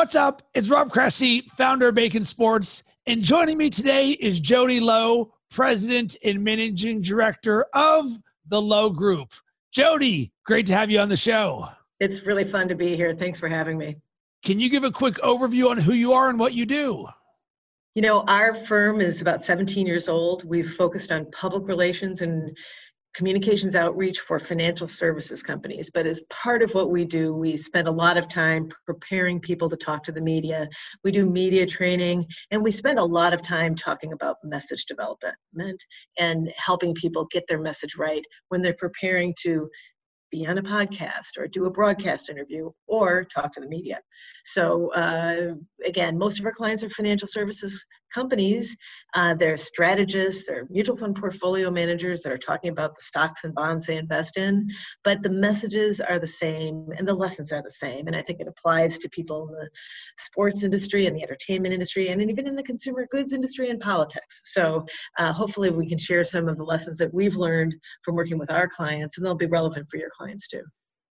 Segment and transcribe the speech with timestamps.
[0.00, 0.40] What's up?
[0.54, 6.16] It's Rob Cressy, founder of Bacon Sports, and joining me today is Jody Lowe, president
[6.24, 8.10] and managing director of
[8.48, 9.34] the Lowe Group.
[9.72, 11.68] Jody, great to have you on the show.
[12.00, 13.14] It's really fun to be here.
[13.14, 13.98] Thanks for having me.
[14.42, 17.06] Can you give a quick overview on who you are and what you do?
[17.94, 20.44] You know, our firm is about 17 years old.
[20.44, 22.56] We've focused on public relations and
[23.14, 25.90] communications outreach for financial services companies.
[25.92, 29.68] But as part of what we do, we spend a lot of time preparing people
[29.68, 30.68] to talk to the media.
[31.02, 35.84] We do media training, and we spend a lot of time talking about message development
[36.18, 39.68] and helping people get their message right when they're preparing to
[40.30, 43.98] be on a podcast or do a broadcast interview or talk to the media.
[44.44, 45.54] So, uh,
[45.84, 48.76] again, most of our clients are financial services companies.
[49.14, 53.54] Uh, they're strategists, they're mutual fund portfolio managers that are talking about the stocks and
[53.54, 54.68] bonds they invest in,
[55.04, 58.06] but the messages are the same and the lessons are the same.
[58.06, 59.70] And I think it applies to people in the
[60.18, 64.42] sports industry and the entertainment industry and even in the consumer goods industry and politics.
[64.44, 64.84] So
[65.18, 68.50] uh, hopefully we can share some of the lessons that we've learned from working with
[68.50, 70.62] our clients and they'll be relevant for your clients too.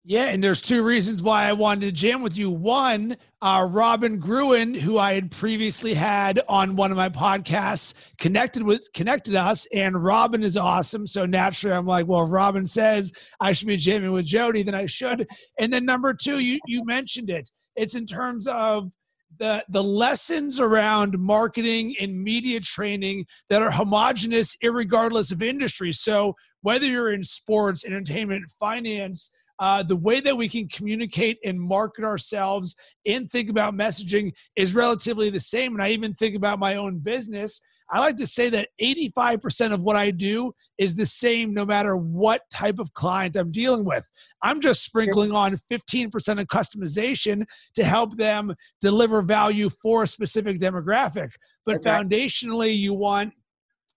[0.04, 2.50] Yeah, and there's two reasons why I wanted to jam with you.
[2.50, 8.62] One, uh, Robin Gruen, who I had previously had on one of my podcasts, connected
[8.62, 11.06] with connected us, and Robin is awesome.
[11.06, 14.74] So naturally, I'm like, well, if Robin says I should be jamming with Jody, then
[14.74, 15.26] I should.
[15.58, 17.50] And then number two, you you mentioned it.
[17.76, 18.90] It's in terms of
[19.38, 25.92] the the lessons around marketing and media training that are homogenous, regardless of industry.
[25.92, 31.60] So whether you're in sports, entertainment, finance uh, the way that we can communicate and
[31.60, 32.74] market ourselves
[33.06, 35.74] and think about messaging is relatively the same.
[35.74, 37.60] And I even think about my own business.
[37.92, 41.96] I like to say that 85% of what I do is the same no matter
[41.96, 44.08] what type of client I'm dealing with.
[44.42, 46.06] I'm just sprinkling on 15%
[46.40, 51.32] of customization to help them deliver value for a specific demographic.
[51.66, 51.90] But okay.
[51.90, 53.32] foundationally, you want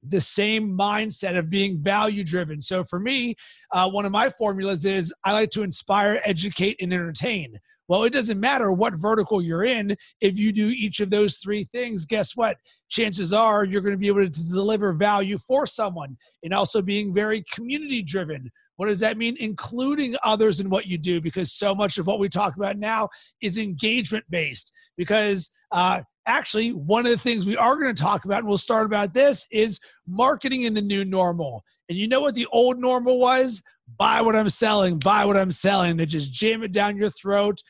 [0.07, 2.61] the same mindset of being value driven.
[2.61, 3.35] So for me,
[3.71, 7.59] uh, one of my formulas is I like to inspire, educate, and entertain.
[7.89, 9.95] Well, it doesn't matter what vertical you're in.
[10.21, 12.57] If you do each of those three things, guess what?
[12.89, 17.13] Chances are you're going to be able to deliver value for someone and also being
[17.13, 18.49] very community driven.
[18.77, 19.35] What does that mean?
[19.39, 23.09] Including others in what you do, because so much of what we talk about now
[23.41, 24.73] is engagement based.
[24.97, 28.57] Because uh, actually, one of the things we are going to talk about, and we'll
[28.57, 31.63] start about this, is marketing in the new normal.
[31.89, 33.61] And you know what the old normal was?
[33.97, 35.97] Buy what I'm selling, buy what I'm selling.
[35.97, 37.61] They just jam it down your throat.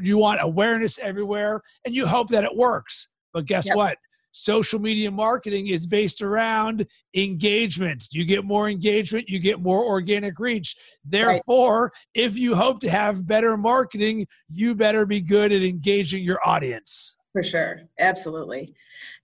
[0.00, 3.08] You want awareness everywhere, and you hope that it works.
[3.32, 3.76] But guess yep.
[3.76, 3.98] what?
[4.32, 8.06] social media marketing is based around engagement.
[8.12, 10.76] You get more engagement, you get more organic reach.
[11.04, 11.92] Therefore, right.
[12.14, 17.16] if you hope to have better marketing, you better be good at engaging your audience.
[17.32, 17.82] For sure.
[17.98, 18.74] Absolutely.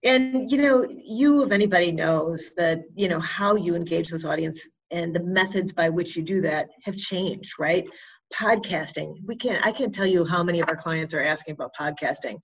[0.04, 4.60] And you know, you of anybody knows that, you know, how you engage this audience
[4.90, 7.84] and the methods by which you do that have changed, right?
[8.32, 9.16] Podcasting.
[9.26, 12.38] We can't I can't tell you how many of our clients are asking about podcasting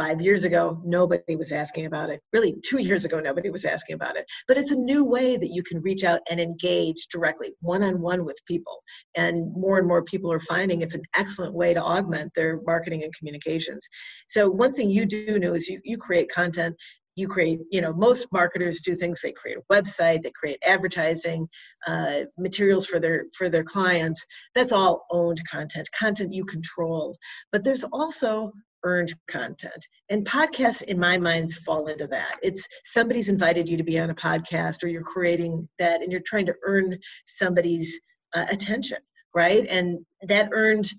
[0.00, 2.20] five years ago nobody was asking about it.
[2.32, 4.24] Really two years ago nobody was asking about it.
[4.48, 8.38] But it's a new way that you can reach out and engage directly one-on-one with
[8.46, 8.82] people.
[9.14, 13.04] And more and more people are finding it's an excellent way to augment their marketing
[13.04, 13.86] and communications.
[14.28, 16.74] So one thing you do know is you, you create content.
[17.16, 19.20] You create you know most marketers do things.
[19.20, 21.48] They create a website they create advertising
[21.86, 24.24] uh, materials for their for their clients.
[24.54, 27.16] That's all owned content content you control.
[27.52, 28.52] But there's also
[28.84, 29.86] earned content.
[30.08, 32.36] And podcasts, in my mind, fall into that.
[32.42, 36.22] It's somebody's invited you to be on a podcast, or you're creating that, and you're
[36.24, 38.00] trying to earn somebody's
[38.34, 38.98] uh, attention,
[39.34, 39.66] right?
[39.68, 40.90] And that earned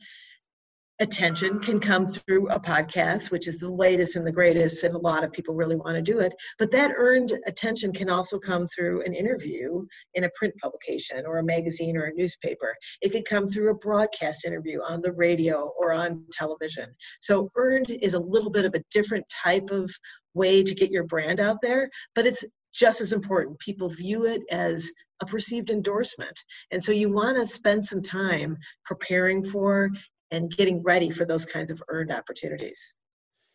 [1.02, 5.00] attention can come through a podcast, which is the latest and the greatest, and a
[5.00, 6.32] lot of people really want to do it.
[6.60, 11.40] But that earned attention can also come through an interview in a print publication or
[11.40, 12.76] a magazine or a newspaper.
[13.02, 16.96] It could come through a broadcast interview on the radio or on television.
[17.20, 19.92] So, earned is a little bit of a different type of
[20.36, 23.60] way to get your brand out there, but it's just as important.
[23.60, 24.92] People view it as
[25.22, 26.38] a perceived endorsement.
[26.72, 29.92] And so you want to spend some time preparing for
[30.32, 32.94] and getting ready for those kinds of earned opportunities.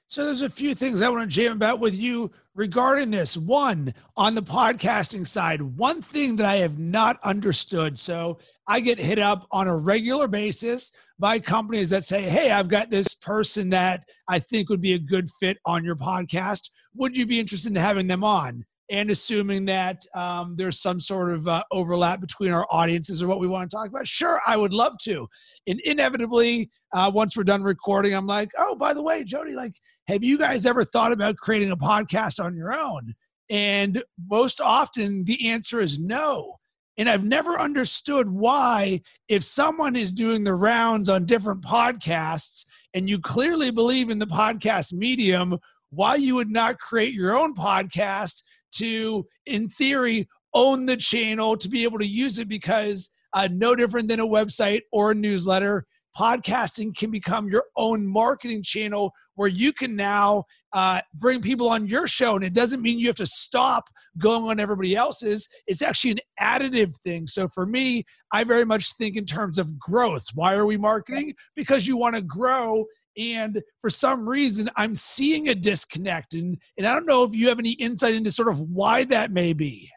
[0.08, 3.37] So there's a few things I want to jam about with you regarding this.
[3.37, 7.99] One, on the podcasting side, one thing that I have not understood.
[7.99, 8.38] So
[8.69, 12.88] I get hit up on a regular basis by companies that say, Hey, I've got
[12.88, 16.70] this person that I think would be a good fit on your podcast.
[16.94, 18.64] Would you be interested in having them on?
[18.91, 23.41] And assuming that um, there's some sort of uh, overlap between our audiences or what
[23.41, 24.06] we want to talk about.
[24.06, 25.29] Sure, I would love to.
[25.67, 29.75] And inevitably, uh, once we're done recording, I'm like, oh, by the way, Jody, like,
[30.06, 33.15] have you guys ever thought about creating a podcast on your own?
[33.50, 36.56] And most often, the answer is no.
[36.99, 43.09] And I've never understood why, if someone is doing the rounds on different podcasts and
[43.09, 45.59] you clearly believe in the podcast medium,
[45.91, 48.43] why you would not create your own podcast
[48.76, 53.75] to, in theory, own the channel to be able to use it because uh, no
[53.75, 55.87] different than a website or a newsletter
[56.17, 61.87] podcasting can become your own marketing channel where you can now uh, bring people on
[61.87, 62.37] your show.
[62.37, 65.46] And it doesn't mean you have to stop going on everybody else's.
[65.67, 67.26] It's actually an additive thing.
[67.26, 70.25] So for me, I very much think in terms of growth.
[70.34, 71.34] Why are we marketing?
[71.55, 72.87] Because you want to grow.
[73.17, 76.35] And for some reason, I'm seeing a disconnect.
[76.35, 79.31] And, and I don't know if you have any insight into sort of why that
[79.31, 79.91] may be.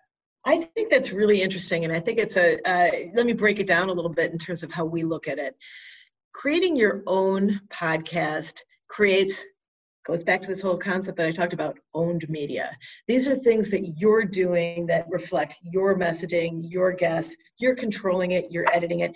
[0.45, 1.83] I think that's really interesting.
[1.83, 4.37] And I think it's a, uh, let me break it down a little bit in
[4.37, 5.55] terms of how we look at it
[6.33, 9.33] creating your own podcast creates
[10.05, 12.75] goes back to this whole concept that I talked about owned media.
[13.07, 18.47] These are things that you're doing that reflect your messaging, your guests, you're controlling it,
[18.49, 19.11] you're editing it,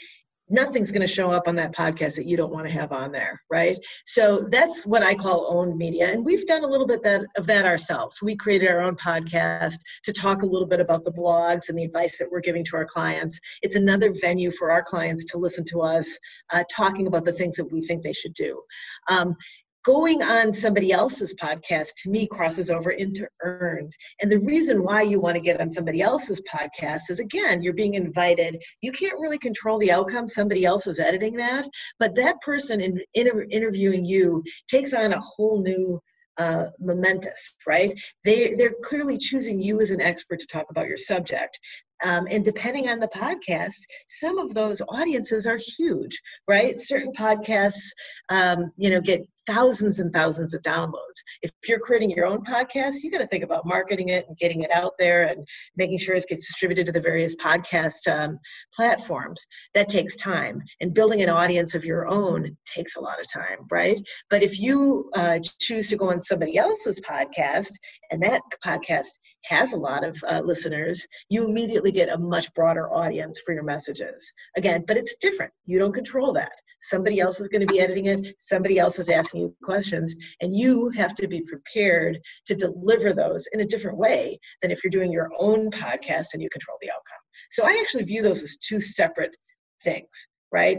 [0.50, 3.12] nothing's going to show up on that podcast that you don't want to have on
[3.12, 3.78] there right?
[4.06, 7.48] So that's what i call owned media and we've done a little bit that, of
[7.48, 8.22] that ourselves.
[8.22, 11.84] We created our own podcast to talk a little bit about the blogs and the
[11.84, 13.40] advice that we're giving to our clients.
[13.62, 16.07] It's another venue for our clients to listen to us
[16.51, 18.62] uh, talking about the things that we think they should do.
[19.10, 19.36] Um,
[19.84, 23.94] going on somebody else's podcast to me crosses over into earned.
[24.22, 27.74] And the reason why you want to get on somebody else's podcast is again, you're
[27.74, 28.62] being invited.
[28.82, 30.28] You can't really control the outcome.
[30.28, 31.68] Somebody else was editing that,
[32.00, 36.00] but that person in, in interviewing you takes on a whole new
[36.38, 37.94] uh, momentous, right?
[38.26, 41.60] They they're clearly choosing you as an expert to talk about your subject.
[42.04, 43.75] Um, and depending on the podcast,
[44.10, 46.78] some of those audiences are huge, right?
[46.78, 47.90] Certain podcasts,
[48.30, 51.19] um, you know, get thousands and thousands of downloads.
[51.42, 54.62] If you're creating your own podcast, you got to think about marketing it and getting
[54.62, 55.45] it out there and
[55.75, 58.39] making sure it gets distributed to the various podcast um,
[58.75, 59.46] platforms.
[59.74, 63.68] That takes time, and building an audience of your own takes a lot of time,
[63.72, 64.00] right?
[64.30, 67.72] But if you uh, choose to go on somebody else's podcast
[68.12, 69.07] and that podcast
[69.44, 73.63] has a lot of uh, listeners, you immediately get a much broader audience for your
[73.63, 74.31] messages.
[74.57, 75.51] Again, but it's different.
[75.66, 76.54] You don't control that.
[76.81, 80.56] Somebody else is going to be editing it, somebody else is asking you questions, and
[80.56, 84.92] you have to be prepared to deliver those in a different way than if you're
[84.92, 87.24] doing your own podcast and you control the outcome.
[87.51, 89.36] So I actually view those as two separate
[89.84, 90.10] things,
[90.51, 90.78] right?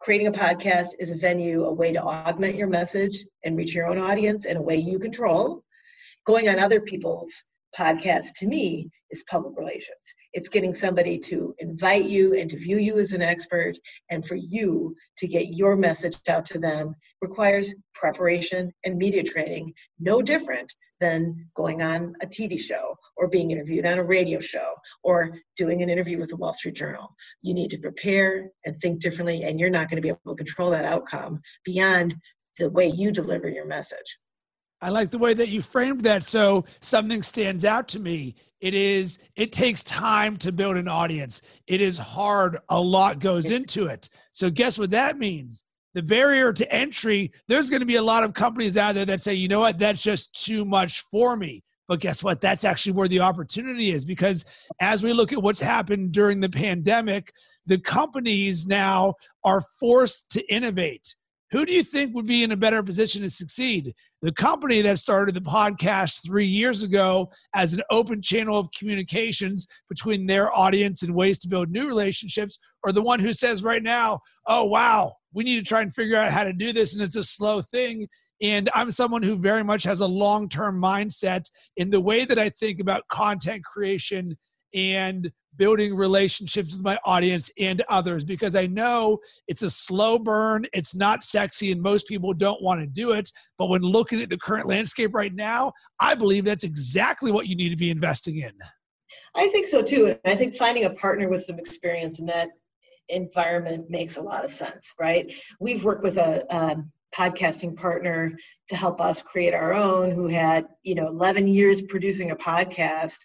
[0.00, 3.86] Creating a podcast is a venue, a way to augment your message and reach your
[3.86, 5.64] own audience in a way you control.
[6.26, 7.44] Going on other people's
[7.76, 10.14] podcast to me is public relations.
[10.32, 13.74] It's getting somebody to invite you and to view you as an expert
[14.10, 19.72] and for you to get your message out to them requires preparation and media training,
[19.98, 24.74] no different than going on a TV show or being interviewed on a radio show
[25.02, 27.14] or doing an interview with the Wall Street Journal.
[27.42, 30.44] You need to prepare and think differently, and you're not going to be able to
[30.44, 32.16] control that outcome beyond
[32.58, 34.18] the way you deliver your message.
[34.80, 36.22] I like the way that you framed that.
[36.22, 38.36] So something stands out to me.
[38.60, 41.42] It is, it takes time to build an audience.
[41.66, 42.58] It is hard.
[42.68, 44.08] A lot goes into it.
[44.32, 45.64] So guess what that means?
[45.94, 49.22] The barrier to entry, there's going to be a lot of companies out there that
[49.22, 51.62] say, you know what, that's just too much for me.
[51.88, 52.40] But guess what?
[52.40, 54.44] That's actually where the opportunity is because
[54.80, 57.32] as we look at what's happened during the pandemic,
[57.66, 61.16] the companies now are forced to innovate
[61.50, 63.94] who do you think would be in a better position to succeed?
[64.20, 69.66] The company that started the podcast three years ago as an open channel of communications
[69.88, 73.82] between their audience and ways to build new relationships, or the one who says right
[73.82, 77.02] now, oh, wow, we need to try and figure out how to do this and
[77.02, 78.08] it's a slow thing.
[78.40, 81.44] And I'm someone who very much has a long term mindset
[81.76, 84.36] in the way that I think about content creation
[84.74, 90.64] and building relationships with my audience and others because I know it's a slow burn.
[90.72, 93.30] It's not sexy, and most people don't want to do it.
[93.58, 97.56] But when looking at the current landscape right now, I believe that's exactly what you
[97.56, 98.52] need to be investing in.
[99.34, 100.06] I think so too.
[100.06, 102.48] And I think finding a partner with some experience in that
[103.08, 105.32] environment makes a lot of sense, right?
[105.60, 108.32] We've worked with a, um, podcasting partner
[108.68, 113.18] to help us create our own who had you know 11 years producing a podcast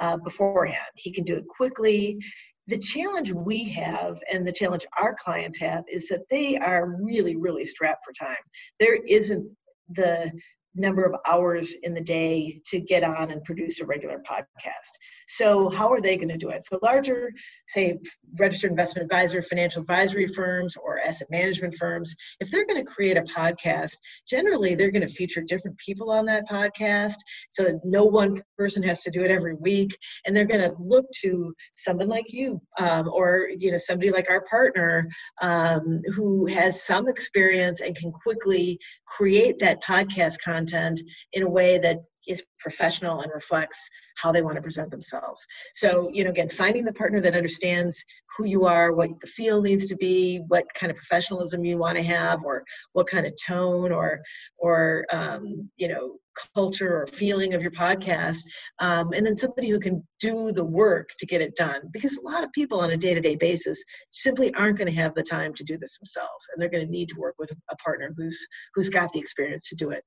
[0.00, 0.90] uh, beforehand.
[0.94, 2.18] He can do it quickly.
[2.66, 7.36] The challenge we have and the challenge our clients have is that they are really,
[7.36, 8.36] really strapped for time.
[8.78, 9.50] There isn't
[9.90, 10.30] the
[10.74, 14.90] number of hours in the day to get on and produce a regular podcast.
[15.26, 16.64] So, how are they going to do it?
[16.64, 17.32] So, larger,
[17.68, 17.98] say,
[18.38, 23.16] registered investment advisor, financial advisory firms, or asset management firms, if they're going to create
[23.16, 23.96] a podcast,
[24.28, 27.16] generally they're going to feature different people on that podcast.
[27.50, 29.96] So, no one person has to do it every week.
[30.24, 34.30] And they're going to look to someone like you um, or you know somebody like
[34.30, 35.08] our partner
[35.42, 41.78] um, who has some experience and can quickly create that podcast content in a way
[41.78, 41.98] that
[42.28, 45.40] is professional and reflects how they want to present themselves.
[45.74, 47.96] So, you know, again, finding the partner that understands
[48.36, 51.96] who you are, what the feel needs to be, what kind of professionalism you want
[51.96, 52.62] to have, or
[52.92, 54.20] what kind of tone or
[54.58, 56.18] or um, you know
[56.54, 58.38] culture or feeling of your podcast,
[58.78, 61.80] um, and then somebody who can do the work to get it done.
[61.92, 65.22] Because a lot of people on a day-to-day basis simply aren't going to have the
[65.22, 68.14] time to do this themselves, and they're going to need to work with a partner
[68.16, 68.38] who's
[68.74, 70.04] who's got the experience to do it.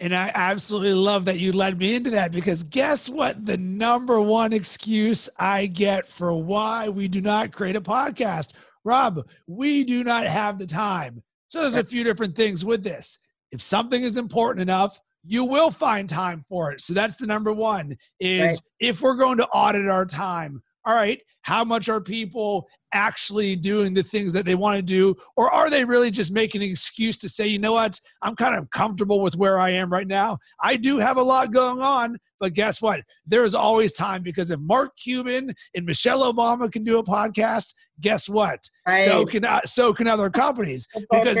[0.00, 3.44] And I absolutely love that you led me into that because guess what?
[3.44, 8.52] The number one excuse I get for why we do not create a podcast,
[8.84, 11.22] Rob, we do not have the time.
[11.48, 13.18] So there's a few different things with this.
[13.50, 16.80] If something is important enough, you will find time for it.
[16.80, 18.60] So that's the number one is right.
[18.78, 23.92] if we're going to audit our time, all right, how much are people actually doing
[23.92, 25.14] the things that they want to do?
[25.36, 28.54] Or are they really just making an excuse to say, you know what, I'm kind
[28.54, 30.38] of comfortable with where I am right now?
[30.62, 33.02] I do have a lot going on, but guess what?
[33.26, 37.74] There is always time because if Mark Cuban and Michelle Obama can do a podcast,
[38.00, 38.60] guess what?
[38.86, 39.04] Right.
[39.04, 41.38] So can uh, so can other companies because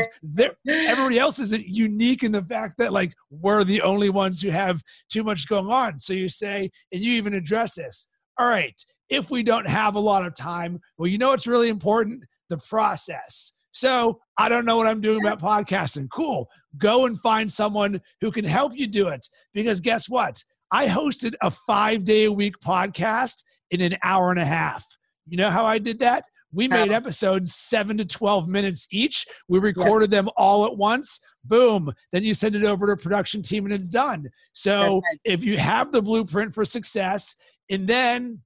[0.68, 4.82] everybody else isn't unique in the fact that like we're the only ones who have
[5.10, 5.98] too much going on.
[6.00, 8.08] So you say, and you even address this.
[8.38, 10.80] All right, if we don't have a lot of time.
[10.96, 12.24] Well, you know what's really important?
[12.48, 13.52] The process.
[13.72, 16.08] So I don't know what I'm doing about podcasting.
[16.10, 16.48] Cool.
[16.78, 19.28] Go and find someone who can help you do it.
[19.52, 20.42] Because guess what?
[20.70, 24.84] I hosted a five day a week podcast in an hour and a half.
[25.26, 26.24] You know how I did that?
[26.52, 29.26] We made episodes seven to 12 minutes each.
[29.48, 31.20] We recorded them all at once.
[31.44, 31.92] Boom.
[32.10, 34.30] Then you send it over to a production team and it's done.
[34.54, 37.36] So if you have the blueprint for success,
[37.70, 38.40] and then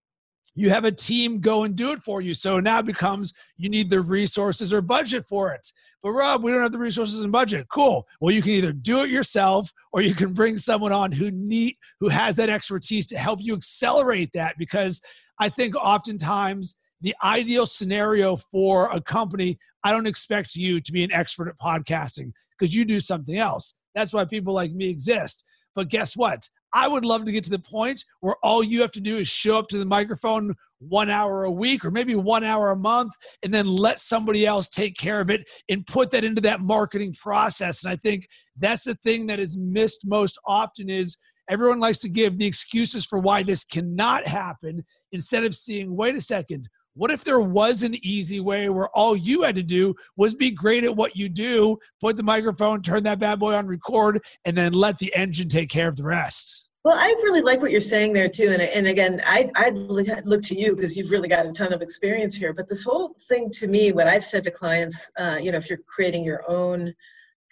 [0.54, 2.34] you have a team go and do it for you.
[2.34, 5.66] So now it becomes you need the resources or budget for it.
[6.02, 7.68] But Rob, we don't have the resources and budget.
[7.72, 8.06] Cool.
[8.20, 11.76] Well, you can either do it yourself or you can bring someone on who need
[12.00, 15.00] who has that expertise to help you accelerate that because
[15.38, 21.02] I think oftentimes the ideal scenario for a company, I don't expect you to be
[21.02, 23.74] an expert at podcasting because you do something else.
[23.94, 25.44] That's why people like me exist.
[25.74, 26.48] But guess what?
[26.74, 29.28] I would love to get to the point where all you have to do is
[29.28, 33.12] show up to the microphone one hour a week or maybe one hour a month
[33.42, 37.14] and then let somebody else take care of it and put that into that marketing
[37.14, 37.84] process.
[37.84, 38.26] And I think
[38.58, 41.16] that's the thing that is missed most often is
[41.48, 46.16] everyone likes to give the excuses for why this cannot happen instead of seeing, wait
[46.16, 49.94] a second, what if there was an easy way where all you had to do
[50.16, 53.66] was be great at what you do, put the microphone, turn that bad boy on
[53.66, 56.68] record, and then let the engine take care of the rest?
[56.84, 60.42] Well, I really like what you're saying there too, and and again, I I'd look
[60.42, 62.52] to you because you've really got a ton of experience here.
[62.52, 65.70] But this whole thing to me, what I've said to clients, uh, you know, if
[65.70, 66.92] you're creating your own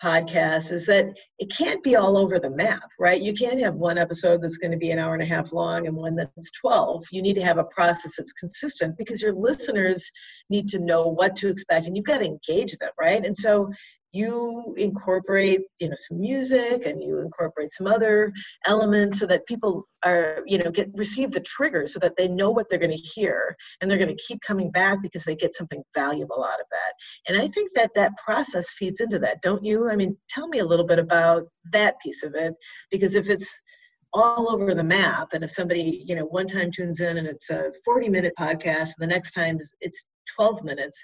[0.02, 1.06] podcast is that
[1.38, 3.20] it can't be all over the map, right?
[3.20, 5.86] You can't have one episode that's going to be an hour and a half long
[5.86, 7.04] and one that's 12.
[7.12, 10.10] You need to have a process that's consistent because your listeners
[10.48, 13.24] need to know what to expect and you've got to engage them, right?
[13.24, 13.70] And so
[14.12, 18.32] you incorporate you know some music and you incorporate some other
[18.66, 22.50] elements so that people are you know get receive the trigger so that they know
[22.50, 25.54] what they're going to hear and they're going to keep coming back because they get
[25.54, 26.92] something valuable out of that.
[27.28, 29.90] And i think that that process feeds into that don't you?
[29.90, 32.54] I mean tell me a little bit about that piece of it
[32.90, 33.48] because if it's
[34.12, 37.48] all over the map and if somebody you know one time tunes in and it's
[37.50, 40.02] a 40 minute podcast and the next time it's
[40.36, 40.98] 12 minutes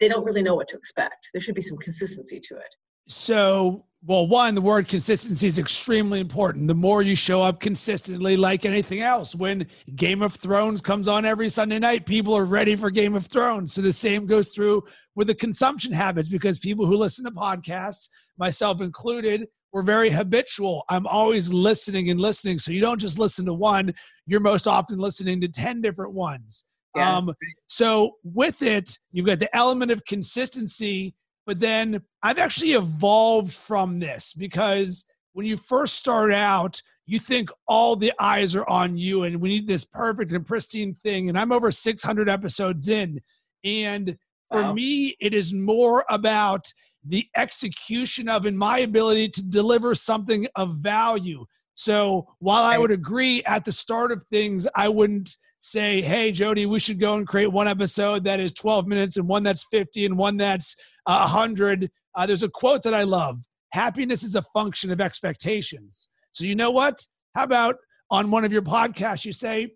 [0.00, 1.28] they don't really know what to expect.
[1.32, 2.74] There should be some consistency to it.
[3.08, 6.68] So, well, one, the word consistency is extremely important.
[6.68, 11.24] The more you show up consistently, like anything else, when Game of Thrones comes on
[11.24, 13.72] every Sunday night, people are ready for Game of Thrones.
[13.72, 14.84] So the same goes through
[15.16, 20.84] with the consumption habits because people who listen to podcasts, myself included, we're very habitual.
[20.88, 22.58] I'm always listening and listening.
[22.58, 23.94] So you don't just listen to one,
[24.26, 26.64] you're most often listening to 10 different ones.
[26.96, 27.16] Yeah.
[27.16, 27.32] Um,
[27.66, 31.14] so with it, you've got the element of consistency,
[31.46, 37.50] but then I've actually evolved from this because when you first start out, you think
[37.66, 41.28] all the eyes are on you and we need this perfect and pristine thing.
[41.28, 43.20] And I'm over 600 episodes in.
[43.64, 44.18] And
[44.50, 44.72] For wow.
[44.74, 46.72] me, it is more about
[47.04, 51.46] the execution of and my ability to deliver something of value.
[51.74, 56.66] So while I would agree at the start of things, I wouldn't say, hey, Jody,
[56.66, 60.06] we should go and create one episode that is 12 minutes and one that's 50
[60.06, 61.90] and one that's uh, 100.
[62.14, 63.40] Uh, there's a quote that I love
[63.72, 66.08] happiness is a function of expectations.
[66.32, 67.06] So, you know what?
[67.34, 67.76] How about
[68.10, 69.72] on one of your podcasts, you say,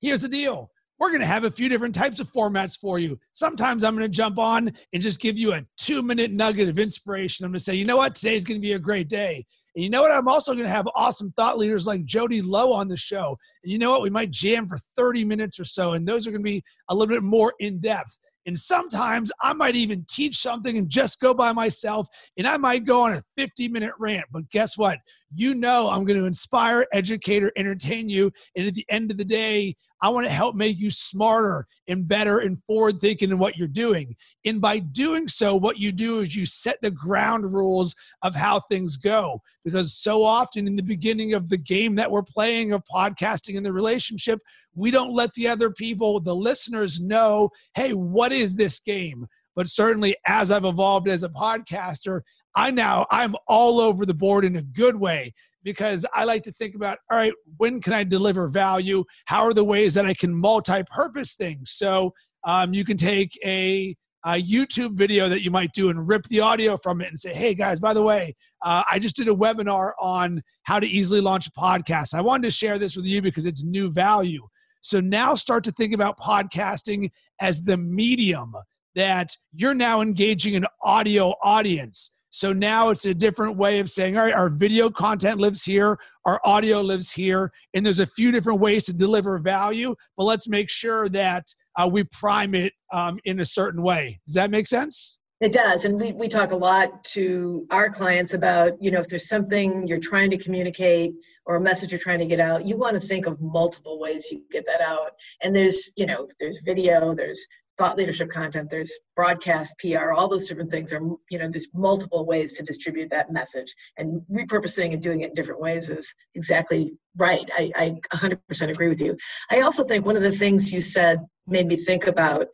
[0.00, 3.18] here's the deal we're going to have a few different types of formats for you.
[3.32, 6.78] Sometimes I'm going to jump on and just give you a two minute nugget of
[6.78, 7.44] inspiration.
[7.44, 8.14] I'm going to say, you know what?
[8.14, 9.44] Today's going to be a great day.
[9.74, 10.12] And you know what?
[10.12, 13.36] I'm also going to have awesome thought leaders like Jody Lowe on the show.
[13.62, 14.02] And you know what?
[14.02, 15.92] We might jam for 30 minutes or so.
[15.92, 18.18] And those are going to be a little bit more in depth.
[18.46, 22.84] And sometimes I might even teach something and just go by myself, and I might
[22.84, 24.26] go on a 50 minute rant.
[24.32, 24.98] But guess what?
[25.34, 28.32] You know, I'm going to inspire, educate, or entertain you.
[28.56, 32.08] And at the end of the day, I want to help make you smarter and
[32.08, 34.16] better and forward thinking in what you're doing.
[34.44, 38.58] And by doing so, what you do is you set the ground rules of how
[38.60, 39.40] things go.
[39.64, 43.62] Because so often in the beginning of the game that we're playing of podcasting in
[43.62, 44.40] the relationship,
[44.74, 49.26] we don't let the other people, the listeners, know hey, what is this game?
[49.54, 52.22] But certainly, as I've evolved as a podcaster,
[52.56, 55.32] I now I'm all over the board in a good way
[55.64, 59.04] because I like to think about all right, when can I deliver value?
[59.26, 61.70] How are the ways that I can multi-purpose things?
[61.70, 62.12] So
[62.44, 66.40] um, you can take a, a, YouTube video that you might do and rip the
[66.40, 69.34] audio from it and say, hey guys, by the way, uh, I just did a
[69.34, 72.14] webinar on how to easily launch a podcast.
[72.14, 74.46] I wanted to share this with you because it's new value.
[74.80, 78.54] So now start to think about podcasting as the medium
[78.94, 82.10] that you're now engaging an audio audience.
[82.34, 85.98] So now it's a different way of saying, all right, our video content lives here,
[86.24, 90.48] our audio lives here, and there's a few different ways to deliver value, but let's
[90.48, 91.46] make sure that
[91.78, 94.18] uh, we prime it um, in a certain way.
[94.26, 95.20] Does that make sense?
[95.42, 95.84] It does.
[95.84, 99.86] And we, we talk a lot to our clients about, you know, if there's something
[99.86, 101.12] you're trying to communicate
[101.44, 104.28] or a message you're trying to get out, you want to think of multiple ways
[104.30, 105.10] you get that out.
[105.42, 107.44] And there's, you know, there's video, there's
[107.78, 111.00] thought leadership content there's broadcast pr all those different things are
[111.30, 113.74] you know there's multiple ways to distribute that message.
[113.96, 117.48] And repurposing and doing it in different ways is exactly right.
[117.56, 119.16] I, I 100% agree with you.
[119.50, 122.46] I also think one of the things you said made me think about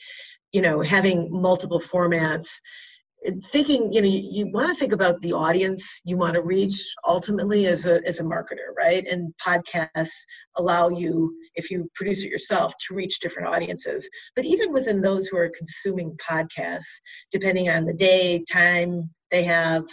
[0.52, 2.48] you know having multiple formats
[3.50, 6.80] thinking you know you, you want to think about the audience you want to reach
[7.06, 9.06] ultimately as a as a marketer right?
[9.06, 10.10] And podcasts
[10.56, 14.08] allow you if you produce it yourself to reach different audiences.
[14.36, 17.00] But even within those who are consuming podcasts
[17.32, 19.84] depending on the day time they have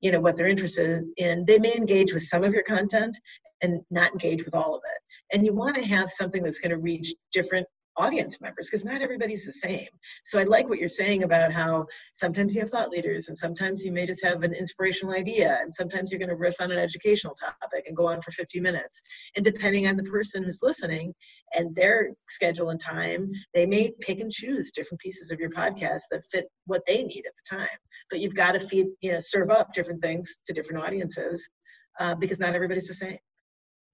[0.00, 3.16] you know what they're interested in they may engage with some of your content
[3.62, 5.34] and not engage with all of it.
[5.34, 7.66] And you want to have something that's going to reach different
[7.96, 9.88] audience members because not everybody's the same.
[10.24, 13.84] So I like what you're saying about how sometimes you have thought leaders and sometimes
[13.84, 16.78] you may just have an inspirational idea and sometimes you're going to riff on an
[16.78, 19.00] educational topic and go on for 50 minutes.
[19.36, 21.14] And depending on the person who's listening
[21.52, 26.02] and their schedule and time, they may pick and choose different pieces of your podcast
[26.10, 27.68] that fit what they need at the time.
[28.10, 31.48] But you've got to feed, you know, serve up different things to different audiences
[32.00, 33.18] uh, because not everybody's the same.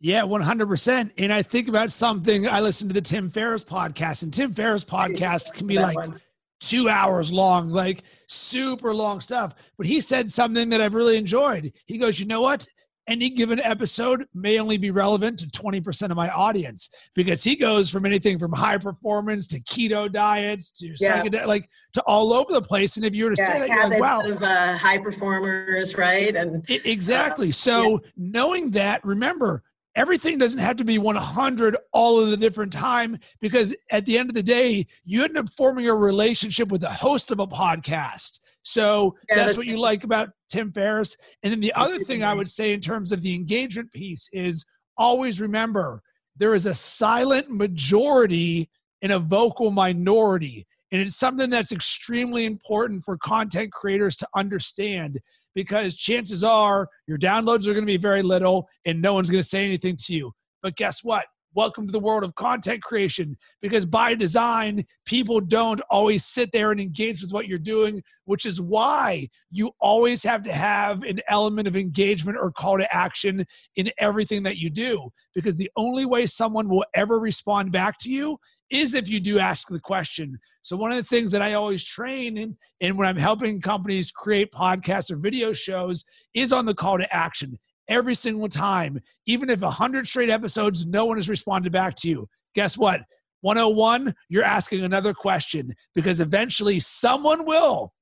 [0.01, 1.11] Yeah, 100%.
[1.19, 4.85] And I think about something, I listen to the Tim Ferriss podcast, and Tim Ferriss
[4.85, 6.19] podcast can be like one.
[6.59, 9.55] two hours long, like super long stuff.
[9.77, 11.73] But he said something that I've really enjoyed.
[11.85, 12.67] He goes, You know what?
[13.09, 17.91] Any given episode may only be relevant to 20% of my audience because he goes
[17.91, 21.21] from anything from high performance to keto diets to yeah.
[21.23, 22.97] psychedelic, like to all over the place.
[22.97, 24.21] And if you were to yeah, say that, you're like, wow.
[24.21, 26.37] Of, uh, high performers, right?
[26.37, 27.49] And it, exactly.
[27.49, 27.99] Uh, so yeah.
[28.17, 29.65] knowing that, remember,
[30.01, 34.31] everything doesn't have to be 100 all of the different time because at the end
[34.31, 38.41] of the day you end up forming a relationship with the host of a podcast.
[38.63, 41.19] So yeah, that's, that's what you like about tim ferriss.
[41.43, 44.65] And then the other thing i would say in terms of the engagement piece is
[44.97, 46.03] always remember
[46.35, 48.71] there is a silent majority
[49.03, 50.67] and a vocal minority.
[50.93, 55.21] And it's something that's extremely important for content creators to understand
[55.55, 59.43] because chances are your downloads are going to be very little and no one's going
[59.43, 60.33] to say anything to you.
[60.63, 61.27] But guess what?
[61.53, 66.71] Welcome to the world of content creation because by design, people don't always sit there
[66.71, 71.21] and engage with what you're doing, which is why you always have to have an
[71.27, 75.11] element of engagement or call to action in everything that you do.
[75.35, 78.39] Because the only way someone will ever respond back to you
[78.71, 80.39] is if you do ask the question.
[80.63, 84.11] So one of the things that I always train in, and when I'm helping companies
[84.11, 86.05] create podcasts or video shows
[86.35, 89.01] is on the call to action every single time.
[89.27, 92.29] Even if a hundred straight episodes, no one has responded back to you.
[92.55, 93.03] Guess what?
[93.43, 97.93] 101, you're asking another question because eventually someone will.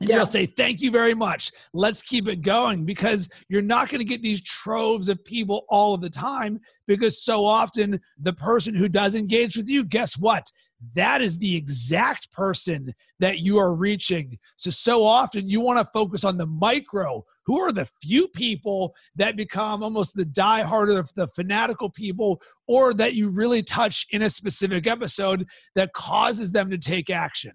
[0.00, 0.16] And yeah.
[0.16, 1.50] you'll say, Thank you very much.
[1.72, 5.94] Let's keep it going because you're not going to get these troves of people all
[5.94, 10.50] of the time because so often the person who does engage with you, guess what?
[10.94, 14.38] that is the exact person that you are reaching.
[14.56, 17.24] So, so often you want to focus on the micro.
[17.44, 22.94] Who are the few people that become almost the diehard of the fanatical people, or
[22.94, 27.52] that you really touch in a specific episode that causes them to take action?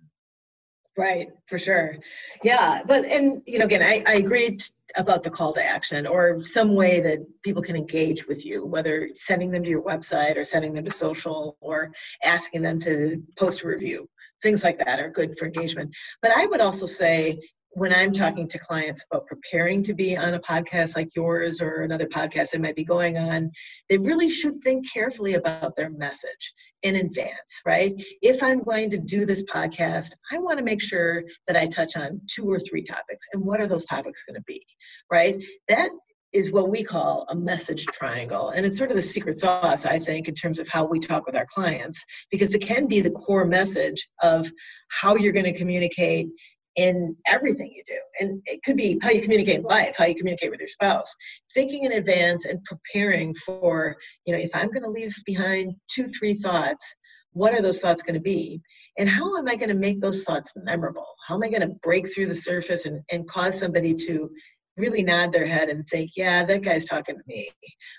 [0.97, 1.97] Right, for sure.
[2.41, 4.63] Yeah, but and you know, again, I, I agreed
[4.95, 9.09] about the call to action or some way that people can engage with you, whether
[9.13, 11.91] sending them to your website or sending them to social or
[12.23, 14.07] asking them to post a review.
[14.41, 15.93] Things like that are good for engagement.
[16.21, 17.39] But I would also say
[17.75, 21.81] when I'm talking to clients about preparing to be on a podcast like yours or
[21.81, 23.51] another podcast they might be going on,
[23.89, 27.93] they really should think carefully about their message in advance, right?
[28.21, 31.97] If I'm going to do this podcast, I want to make sure that I touch
[31.97, 33.25] on two or three topics.
[33.33, 34.65] And what are those topics going to be,
[35.11, 35.35] right?
[35.67, 35.89] That
[36.31, 38.49] is what we call a message triangle.
[38.49, 41.25] And it's sort of the secret sauce, I think, in terms of how we talk
[41.25, 44.49] with our clients, because it can be the core message of
[44.89, 46.27] how you're going to communicate
[46.75, 47.99] in everything you do.
[48.19, 51.13] And it could be how you communicate in life, how you communicate with your spouse,
[51.53, 56.07] thinking in advance and preparing for, you know, if I'm going to leave behind two,
[56.07, 56.95] three thoughts,
[57.31, 58.61] what are those thoughts going to be?
[58.97, 61.05] And how am I going to make those thoughts memorable?
[61.27, 64.29] How am I going to break through the surface and, and cause somebody to
[64.77, 67.49] really nod their head and think, yeah, that guy's talking to me,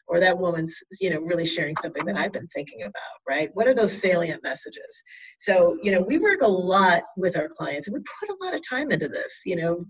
[0.07, 2.93] or that woman's, you know, really sharing something that I've been thinking about,
[3.29, 3.51] right?
[3.55, 5.03] What are those salient messages?
[5.39, 8.55] So, you know, we work a lot with our clients and we put a lot
[8.55, 9.85] of time into this, you know,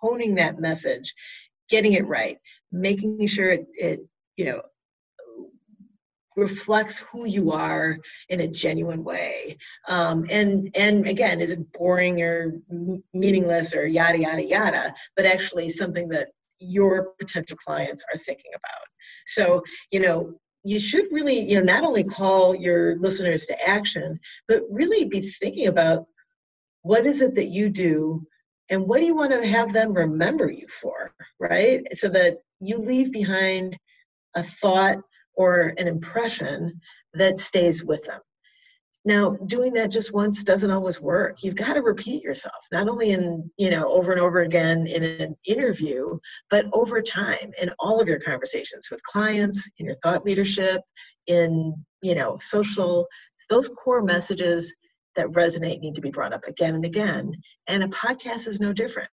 [0.00, 1.14] honing that message,
[1.68, 2.38] getting it right,
[2.70, 4.00] making sure it, it
[4.36, 4.62] you know,
[6.36, 9.56] reflects who you are in a genuine way.
[9.88, 12.54] Um, and and again is it boring or
[13.12, 18.86] meaningless or yada yada yada but actually something that your potential clients are thinking about.
[19.26, 24.18] So you know you should really you know not only call your listeners to action
[24.48, 26.06] but really be thinking about
[26.82, 28.24] what is it that you do
[28.70, 31.86] and what do you want to have them remember you for right?
[31.96, 33.76] So that you leave behind
[34.34, 34.98] a thought
[35.34, 36.80] or an impression
[37.14, 38.20] that stays with them.
[39.04, 41.42] Now, doing that just once doesn't always work.
[41.42, 45.02] You've got to repeat yourself, not only in, you know, over and over again in
[45.02, 46.18] an interview,
[46.50, 50.82] but over time in all of your conversations with clients, in your thought leadership,
[51.26, 53.08] in, you know, social,
[53.50, 54.72] those core messages
[55.16, 57.34] that resonate need to be brought up again and again.
[57.66, 59.10] And a podcast is no different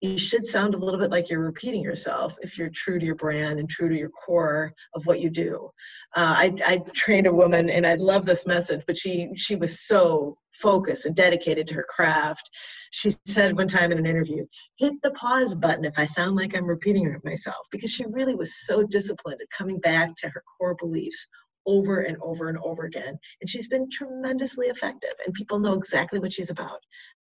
[0.00, 3.16] you should sound a little bit like you're repeating yourself if you're true to your
[3.16, 5.70] brand and true to your core of what you do.
[6.16, 9.80] Uh, I, I trained a woman, and I love this message, but she she was
[9.80, 12.48] so focused and dedicated to her craft.
[12.92, 16.56] She said one time in an interview, "Hit the pause button if I sound like
[16.56, 20.76] I'm repeating myself," because she really was so disciplined at coming back to her core
[20.76, 21.26] beliefs
[21.66, 23.18] over and over and over again.
[23.40, 26.80] And she's been tremendously effective, and people know exactly what she's about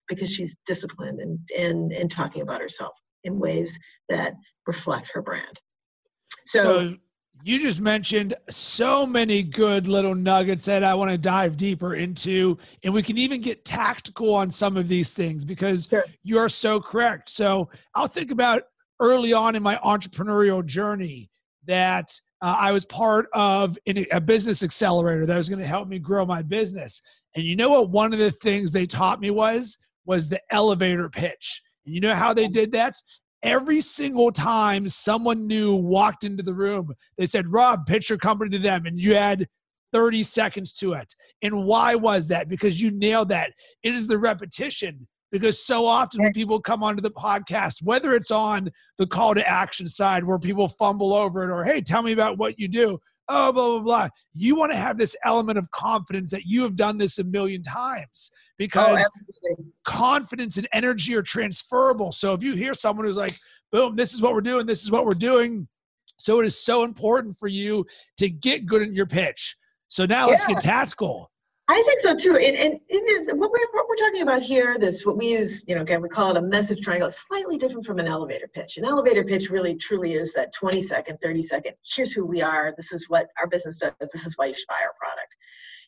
[0.08, 4.34] because she's disciplined and and and talking about herself in ways that
[4.68, 5.60] reflect her brand.
[6.46, 6.96] So, so
[7.44, 12.58] you just mentioned so many good little nuggets that I want to dive deeper into.
[12.84, 16.06] And we can even get tactical on some of these things because sure.
[16.24, 17.30] you are so correct.
[17.30, 18.63] So I'll think about
[19.00, 21.30] early on in my entrepreneurial journey
[21.66, 22.12] that
[22.42, 26.26] uh, I was part of a business accelerator that was going to help me grow
[26.26, 27.02] my business.
[27.36, 27.89] And you know what?
[27.89, 31.62] One of the things they taught me was was the elevator pitch.
[31.86, 32.96] And you know how they did that?
[33.42, 38.52] Every single time someone new walked into the room, they said, Rob, pitch your company
[38.52, 38.86] to them.
[38.86, 39.48] And you had
[39.92, 41.13] 30 seconds to it.
[41.42, 42.50] And why was that?
[42.50, 43.52] Because you nailed that.
[43.84, 45.08] It is the repetition.
[45.32, 49.48] Because so often when people come onto the podcast, whether it's on the call to
[49.48, 53.00] action side where people fumble over it or, hey, tell me about what you do,
[53.29, 54.09] oh, blah, blah, blah.
[54.33, 57.63] You want to have this element of confidence that you have done this a million
[57.63, 59.05] times oh, because
[59.49, 59.55] oh,
[59.86, 62.12] confidence and energy are transferable.
[62.12, 63.36] So if you hear someone who's like,
[63.71, 65.67] boom, this is what we're doing, this is what we're doing.
[66.17, 67.86] So it is so important for you
[68.17, 69.57] to get good in your pitch.
[69.88, 70.31] So now yeah.
[70.31, 71.31] let's get tactical.
[71.69, 72.36] I think so too.
[72.36, 74.78] And, and it is what we're, what we're talking about here.
[74.78, 75.63] This what we use.
[75.65, 77.08] You know, again, we call it a message triangle.
[77.08, 78.78] It's slightly different from an elevator pitch.
[78.78, 81.73] An elevator pitch really, truly is that 20 second, 30 second.
[81.84, 82.73] Here's who we are.
[82.76, 83.93] This is what our business does.
[84.12, 85.36] This is why you should buy our product.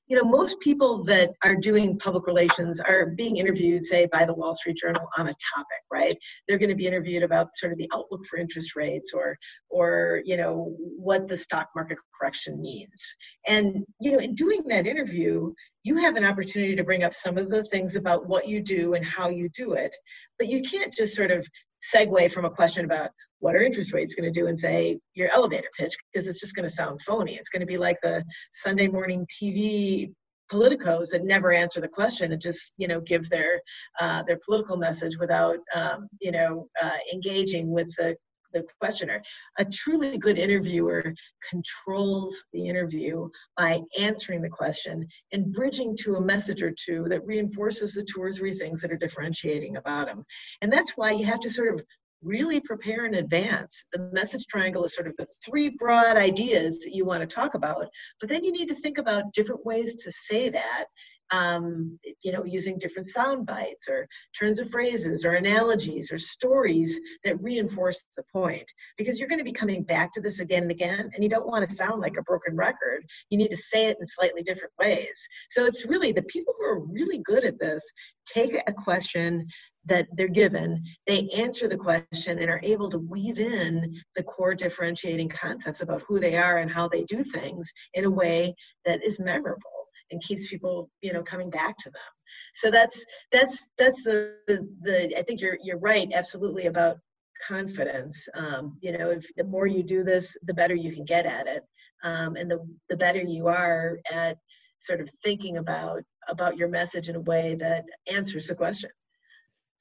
[0.07, 4.33] You know, most people that are doing public relations are being interviewed, say, by the
[4.33, 6.15] Wall Street Journal on a topic, right?
[6.47, 9.37] They're going to be interviewed about sort of the outlook for interest rates or,
[9.69, 13.03] or you know, what the stock market correction means.
[13.47, 15.51] And you know, in doing that interview,
[15.83, 18.93] you have an opportunity to bring up some of the things about what you do
[18.93, 19.95] and how you do it,
[20.37, 21.47] but you can't just sort of
[21.93, 23.09] segue from a question about
[23.45, 26.55] what are interest rates going to do and say your elevator pitch because it's just
[26.55, 27.35] going to sound phony.
[27.35, 30.11] It's going to be like the Sunday morning TV
[30.51, 33.61] politicos that never answer the question and just you know give their
[33.99, 38.15] uh, their political message without um, you know uh, engaging with the
[38.51, 39.21] the questioner.
[39.59, 41.13] A truly good interviewer
[41.47, 47.25] controls the interview by answering the question and bridging to a message or two that
[47.27, 50.23] reinforces the two or three things that are differentiating about them.
[50.61, 51.85] And that's why you have to sort of
[52.25, 53.83] really prepare in advance.
[53.93, 57.53] The message triangle is sort of the three broad ideas that you want to talk
[57.53, 57.87] about,
[58.19, 60.85] but then you need to think about different ways to say that.
[61.31, 64.07] Um, you know, using different sound bites or
[64.39, 68.71] turns of phrases or analogies or stories that reinforce the point.
[68.95, 71.47] Because you're going to be coming back to this again and again, and you don't
[71.47, 73.03] want to sound like a broken record.
[73.31, 75.17] You need to say it in slightly different ways.
[75.49, 77.83] So it's really the people who are really good at this
[78.27, 79.47] take a question
[79.85, 84.55] that they're given, they answer the question and are able to weave in the core
[84.55, 89.03] differentiating concepts about who they are and how they do things in a way that
[89.03, 89.61] is memorable
[90.11, 92.01] and keeps people, you know, coming back to them.
[92.53, 96.97] So that's that's that's the the, the I think you're you're right absolutely about
[97.47, 98.27] confidence.
[98.35, 101.47] Um, you know, if the more you do this, the better you can get at
[101.47, 101.63] it,
[102.03, 104.37] um, and the the better you are at
[104.79, 108.89] sort of thinking about about your message in a way that answers the question.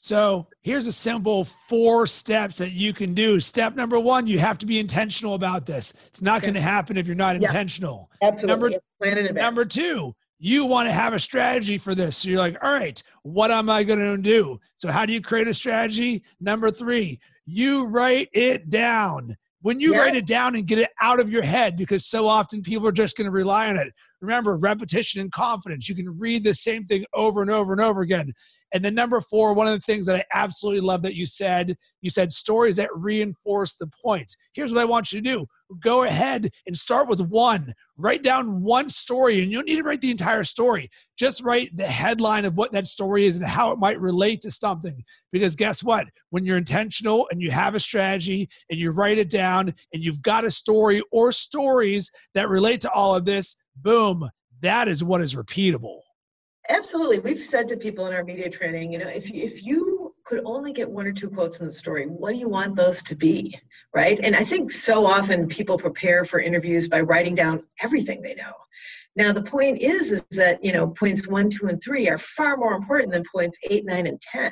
[0.05, 3.41] So here's a simple four steps that you can do.
[3.41, 5.95] Step number one, you have to be intentional about this.
[6.09, 6.49] It's not okay.
[6.49, 7.49] going to happen if you're not yeah.
[7.49, 8.11] intentional.
[8.21, 8.79] Absolutely.
[9.01, 12.19] Number, number two, you want to have a strategy for this.
[12.19, 14.61] So you're like, all right, what am I going to do?
[14.77, 16.23] So how do you create a strategy?
[16.39, 19.39] Number three, you write it down.
[19.63, 20.01] When you yeah.
[20.01, 22.93] write it down and get it out of your head, because so often people are
[22.93, 23.95] just going to rely on it.
[24.25, 25.89] Remember, repetition and confidence.
[25.89, 28.33] You can read the same thing over and over and over again.
[28.73, 31.77] And then number four, one of the things that I absolutely love that you said,
[32.01, 34.37] you said stories that reinforce the point.
[34.53, 35.47] Here's what I want you to do.
[35.81, 37.73] Go ahead and start with one.
[37.97, 40.91] Write down one story, and you don't need to write the entire story.
[41.17, 44.51] Just write the headline of what that story is and how it might relate to
[44.51, 45.05] something.
[45.31, 46.09] Because guess what?
[46.31, 50.23] When you're intentional and you have a strategy and you write it down and you've
[50.23, 54.29] got a story or stories that relate to all of this, boom,
[54.61, 56.01] that is what is repeatable.
[56.69, 57.19] Absolutely.
[57.19, 60.41] We've said to people in our media training, you know, if you, if you could
[60.47, 63.15] only get one or two quotes in the story, what do you want those to
[63.15, 63.59] be?
[63.95, 64.19] Right.
[64.23, 68.53] And I think so often people prepare for interviews by writing down everything they know.
[69.17, 72.57] Now, the point is, is that, you know, points one, two, and three are far
[72.57, 74.51] more important than points eight, nine, and 10.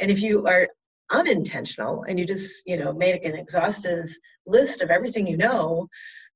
[0.00, 0.66] And if you are
[1.12, 4.12] unintentional and you just, you know, make an exhaustive
[4.46, 5.88] list of everything you know,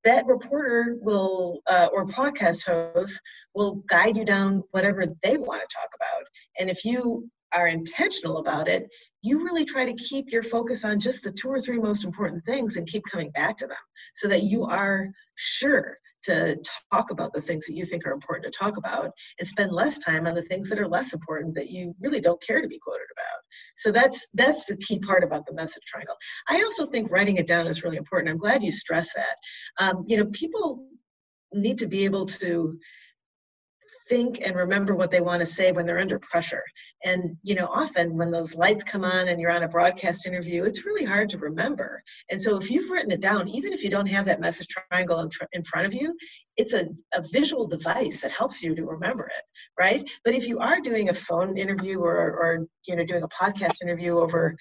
[0.05, 3.21] that reporter will uh, or podcast host
[3.55, 6.25] will guide you down whatever they want to talk about.
[6.59, 8.89] And if you are intentional about it
[9.25, 12.45] you really try to keep your focus on just the two or three most important
[12.45, 13.77] things and keep coming back to them
[14.15, 16.57] so that you are sure to
[16.93, 19.99] talk about the things that you think are important to talk about and spend less
[19.99, 22.79] time on the things that are less important that you really don't care to be
[22.79, 23.43] quoted about.
[23.77, 26.17] So that's that's the key part about the message triangle.
[26.49, 28.31] I also think writing it down is really important.
[28.31, 29.37] I'm glad you stress that.
[29.79, 30.87] Um, you know people
[31.53, 32.79] need to be able to
[34.09, 36.63] think and remember what they want to say when they're under pressure.
[37.05, 40.65] And, you know, often when those lights come on and you're on a broadcast interview,
[40.65, 42.03] it's really hard to remember.
[42.31, 45.21] And so if you've written it down, even if you don't have that message triangle
[45.21, 46.17] in, tr- in front of you,
[46.57, 49.45] it's a, a visual device that helps you to remember it
[49.79, 50.09] right?
[50.25, 53.83] But if you are doing a phone interview or, or you know doing a podcast
[53.83, 54.57] interview over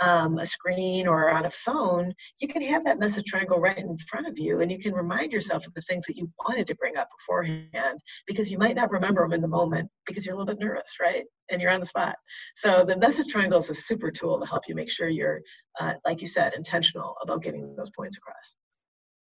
[0.00, 3.96] um, a screen or on a phone you can have that message triangle right in
[4.08, 6.74] front of you and you can remind yourself of the things that you wanted to
[6.74, 10.38] bring up beforehand because you might not remember them in the moment because you're a
[10.38, 11.24] little bit nervous right?
[11.50, 12.14] And you're on the spot.
[12.56, 15.40] So the message triangle is a super tool to help you make sure you're
[15.78, 18.56] uh, like you said intentional about getting those points across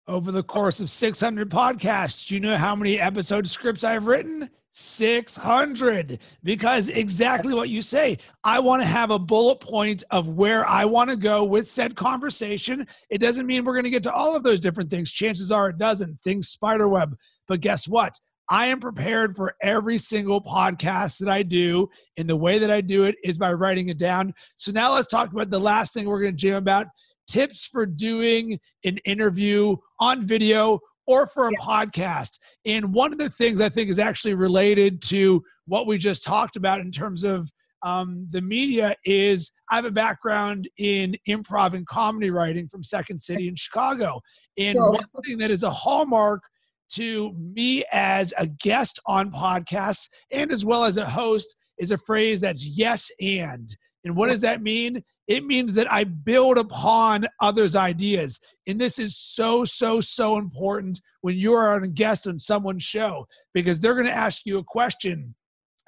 [0.09, 2.31] over the course of 600 podcasts.
[2.31, 4.51] You know how many episode scripts I've written?
[4.71, 8.17] 600 because exactly what you say.
[8.45, 11.97] I want to have a bullet point of where i want to go with said
[11.97, 12.87] conversation.
[13.11, 15.13] It doesn't mean we're going to get to all of those different things.
[15.13, 16.19] Chances are it doesn't.
[16.23, 17.17] Things spiderweb.
[17.47, 18.19] But guess what?
[18.51, 22.81] I am prepared for every single podcast that i do and the way that i
[22.81, 24.33] do it is by writing it down.
[24.57, 26.87] So now let's talk about the last thing we're going to jam about
[27.29, 31.65] tips for doing an interview on video or for a yeah.
[31.65, 32.39] podcast.
[32.67, 36.57] And one of the things I think is actually related to what we just talked
[36.57, 37.51] about in terms of
[37.83, 43.21] um, the media is I have a background in improv and comedy writing from Second
[43.21, 44.21] City in Chicago.
[44.59, 44.93] And cool.
[44.93, 46.43] one thing that is a hallmark
[46.93, 51.99] to me as a guest on podcasts and as well as a host is a
[51.99, 53.69] phrase that's yes and.
[54.09, 55.03] And what does that mean?
[55.27, 58.41] It means that I build upon others' ideas.
[58.67, 63.27] And this is so, so, so important when you are a guest on someone's show
[63.53, 65.35] because they're going to ask you a question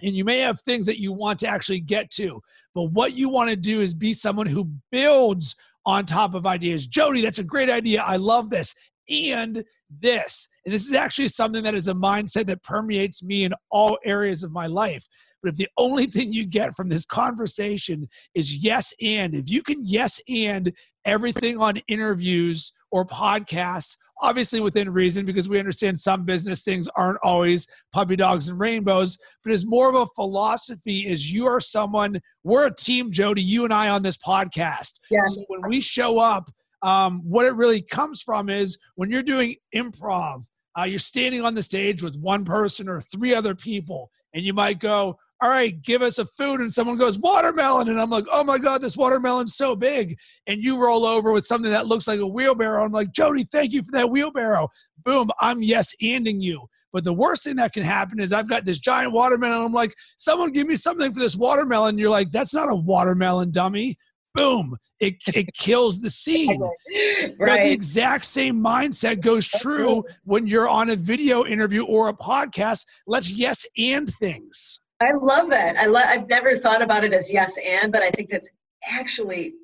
[0.03, 2.43] and you may have things that you want to actually get to.
[2.75, 5.57] But what you want to do is be someone who builds
[5.87, 6.87] on top of ideas.
[6.87, 8.03] Jody, that's a great idea.
[8.03, 8.75] I love this.
[9.09, 10.49] And this.
[10.67, 14.43] And this is actually something that is a mindset that permeates me in all areas
[14.43, 15.09] of my life.
[15.43, 19.63] But if the only thing you get from this conversation is yes and, if you
[19.63, 20.73] can yes and
[21.05, 27.19] everything on interviews or podcasts, obviously within reason, because we understand some business things aren't
[27.23, 32.21] always puppy dogs and rainbows, but as more of a philosophy is you are someone,
[32.45, 35.01] we're a team, Jody, you and I on this podcast.
[35.11, 35.21] Yeah.
[35.27, 36.51] So when we show up,
[36.83, 40.45] um, what it really comes from is when you're doing improv,
[40.79, 44.55] uh, you're standing on the stage with one person or three other people, and you
[44.55, 46.61] might go, all right, give us a food.
[46.61, 47.89] And someone goes, watermelon.
[47.89, 50.19] And I'm like, oh my God, this watermelon's so big.
[50.47, 52.85] And you roll over with something that looks like a wheelbarrow.
[52.85, 54.69] I'm like, Jody, thank you for that wheelbarrow.
[55.05, 56.67] Boom, I'm yes anding you.
[56.93, 59.63] But the worst thing that can happen is I've got this giant watermelon.
[59.63, 61.97] I'm like, someone give me something for this watermelon.
[61.97, 63.97] You're like, that's not a watermelon, dummy.
[64.35, 64.77] Boom.
[64.99, 66.61] It, it kills the scene.
[66.61, 67.31] right.
[67.39, 72.15] But the exact same mindset goes true when you're on a video interview or a
[72.15, 72.85] podcast.
[73.07, 74.81] Let's yes and things.
[75.01, 75.77] I love that.
[75.77, 75.87] I.
[75.87, 78.49] I've never thought about it as yes and, but I think that's
[78.91, 79.55] actually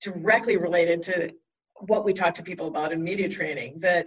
[0.00, 1.32] directly related to
[1.86, 3.80] what we talk to people about in media training.
[3.80, 4.06] That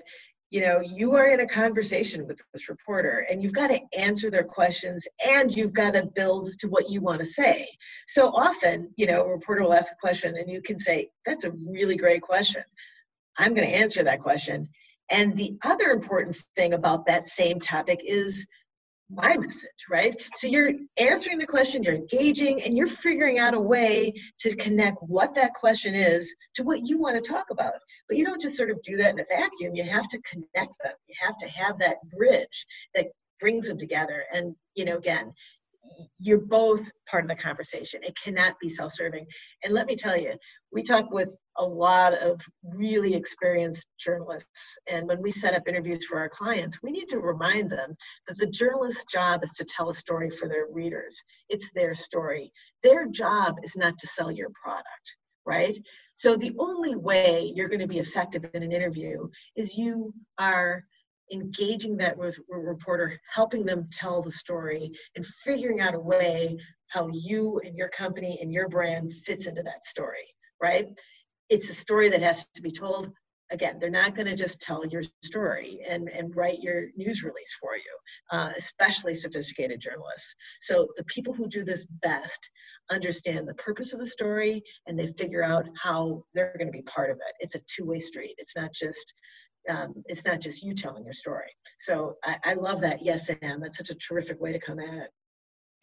[0.49, 4.29] you know you are in a conversation with this reporter and you've got to answer
[4.29, 7.67] their questions and you've got to build to what you want to say
[8.07, 11.43] so often you know a reporter will ask a question and you can say that's
[11.43, 12.63] a really great question
[13.37, 14.67] i'm going to answer that question
[15.09, 18.47] and the other important thing about that same topic is
[19.09, 20.15] my message, right?
[20.33, 24.97] So you're answering the question, you're engaging, and you're figuring out a way to connect
[25.01, 27.73] what that question is to what you want to talk about.
[28.07, 29.75] But you don't just sort of do that in a vacuum.
[29.75, 30.93] You have to connect them.
[31.07, 32.65] You have to have that bridge
[32.95, 33.07] that
[33.39, 34.23] brings them together.
[34.33, 35.33] And, you know, again,
[36.19, 38.01] you're both part of the conversation.
[38.03, 39.25] It cannot be self serving.
[39.63, 40.33] And let me tell you,
[40.71, 44.77] we talk with a lot of really experienced journalists.
[44.87, 47.95] And when we set up interviews for our clients, we need to remind them
[48.27, 51.15] that the journalist's job is to tell a story for their readers.
[51.49, 52.51] It's their story.
[52.83, 55.77] Their job is not to sell your product, right?
[56.15, 60.83] So the only way you're going to be effective in an interview is you are
[61.31, 66.57] engaging that with a reporter, helping them tell the story, and figuring out a way
[66.87, 70.25] how you and your company and your brand fits into that story,
[70.61, 70.87] right?
[71.49, 73.11] It's a story that has to be told.
[73.49, 77.55] Again, they're not going to just tell your story and, and write your news release
[77.61, 80.35] for you, uh, especially sophisticated journalists.
[80.59, 82.49] So, the people who do this best
[82.89, 86.83] understand the purpose of the story and they figure out how they're going to be
[86.83, 87.35] part of it.
[87.39, 88.35] It's a two way street.
[88.37, 89.13] It's not just
[89.69, 91.49] um, it's not just you telling your story.
[91.79, 93.03] So I, I love that.
[93.03, 95.09] Yes, and that's such a terrific way to come at it.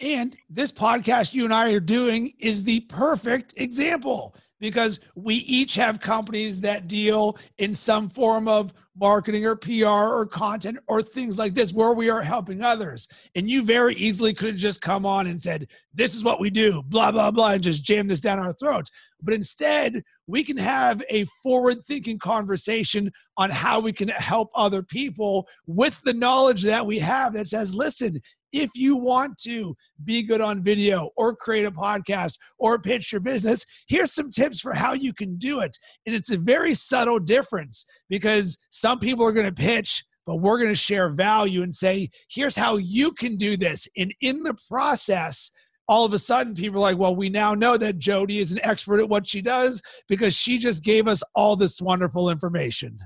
[0.01, 5.75] And this podcast you and I are doing is the perfect example because we each
[5.75, 11.39] have companies that deal in some form of marketing or PR or content or things
[11.39, 13.09] like this where we are helping others.
[13.35, 16.51] And you very easily could have just come on and said, This is what we
[16.51, 18.91] do, blah, blah, blah, and just jam this down our throats.
[19.21, 24.83] But instead, we can have a forward thinking conversation on how we can help other
[24.83, 28.21] people with the knowledge that we have that says, Listen,
[28.53, 33.21] if you want to be good on video or create a podcast or pitch your
[33.21, 35.77] business, here's some tips for how you can do it.
[36.07, 40.59] And it's a very subtle difference because some people are going to pitch but we're
[40.59, 43.87] going to share value and say, here's how you can do this.
[43.97, 45.53] And in the process,
[45.89, 48.61] all of a sudden people are like, well, we now know that Jody is an
[48.63, 52.99] expert at what she does because she just gave us all this wonderful information.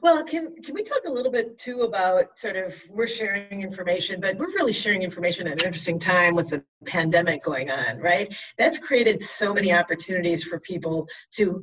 [0.00, 4.20] Well, can can we talk a little bit too about sort of we're sharing information,
[4.20, 8.34] but we're really sharing information at an interesting time with the pandemic going on, right?
[8.56, 11.62] That's created so many opportunities for people to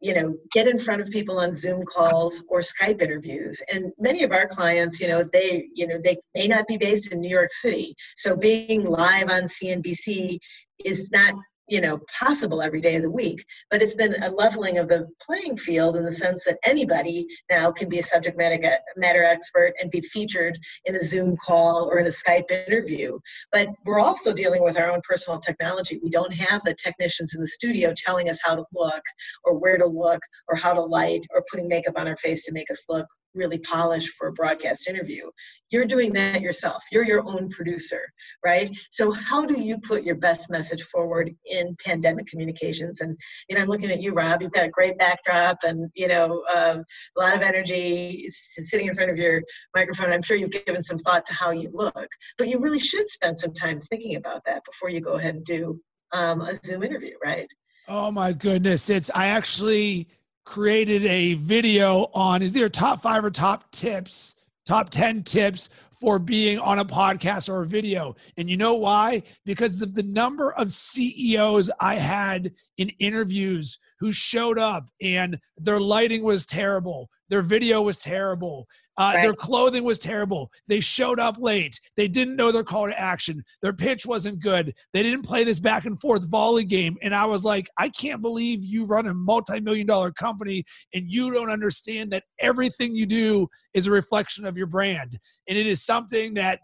[0.00, 3.62] you know get in front of people on zoom calls or skype interviews.
[3.72, 7.12] And many of our clients you know they you know they may not be based
[7.12, 7.94] in new york city.
[8.16, 10.38] So being live on cnbc
[10.84, 11.34] is not
[11.70, 15.06] you know possible every day of the week but it's been a leveling of the
[15.24, 19.72] playing field in the sense that anybody now can be a subject matter, matter expert
[19.80, 23.18] and be featured in a zoom call or in a skype interview.
[23.52, 26.00] But we're also dealing with our own personal technology.
[26.02, 29.02] We don't have the technicians in the studio telling us how to look
[29.44, 32.52] or where to look or how to light or putting makeup on our face to
[32.52, 35.30] make us look really polished for a broadcast interview.
[35.70, 36.82] You're doing that yourself.
[36.90, 38.02] You're your own producer,
[38.44, 38.70] right?
[38.90, 43.00] So how do you put your best message forward in pandemic communications?
[43.00, 43.16] And
[43.48, 44.42] you know, I'm looking at you, Rob.
[44.42, 46.84] You've got a great backdrop, and you know, um,
[47.16, 49.42] a lot of energy sitting in front of your
[49.74, 50.12] microphone.
[50.12, 53.38] I'm sure you've given some thought to how you look, but you really should spend
[53.38, 55.80] some time thinking about that before you go ahead and do
[56.12, 57.46] um, a Zoom interview, right?
[57.86, 58.90] Oh my goodness!
[58.90, 60.08] It's I actually
[60.50, 64.34] created a video on is there top five or top tips,
[64.66, 65.70] top 10 tips
[66.00, 68.16] for being on a podcast or a video.
[68.36, 69.22] And you know why?
[69.46, 75.78] Because the, the number of CEOs I had in interviews who showed up and their
[75.78, 78.66] lighting was terrible, their video was terrible,
[79.00, 79.22] uh, right.
[79.22, 80.50] Their clothing was terrible.
[80.68, 81.80] They showed up late.
[81.96, 83.42] They didn't know their call to action.
[83.62, 84.74] Their pitch wasn't good.
[84.92, 86.98] They didn't play this back and forth volley game.
[87.00, 91.10] And I was like, I can't believe you run a multi million dollar company and
[91.10, 95.18] you don't understand that everything you do is a reflection of your brand.
[95.48, 96.60] And it is something that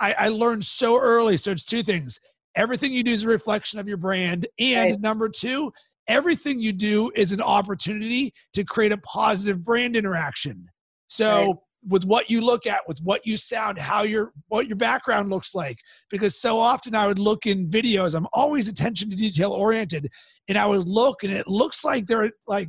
[0.00, 1.36] I, I learned so early.
[1.36, 2.18] So it's two things
[2.54, 4.46] everything you do is a reflection of your brand.
[4.58, 5.00] And right.
[5.02, 5.74] number two,
[6.08, 10.70] everything you do is an opportunity to create a positive brand interaction.
[11.08, 11.56] So right
[11.88, 15.54] with what you look at, with what you sound, how your what your background looks
[15.54, 15.78] like.
[16.10, 20.10] Because so often I would look in videos, I'm always attention to detail oriented,
[20.48, 22.68] and I would look and it looks like they're like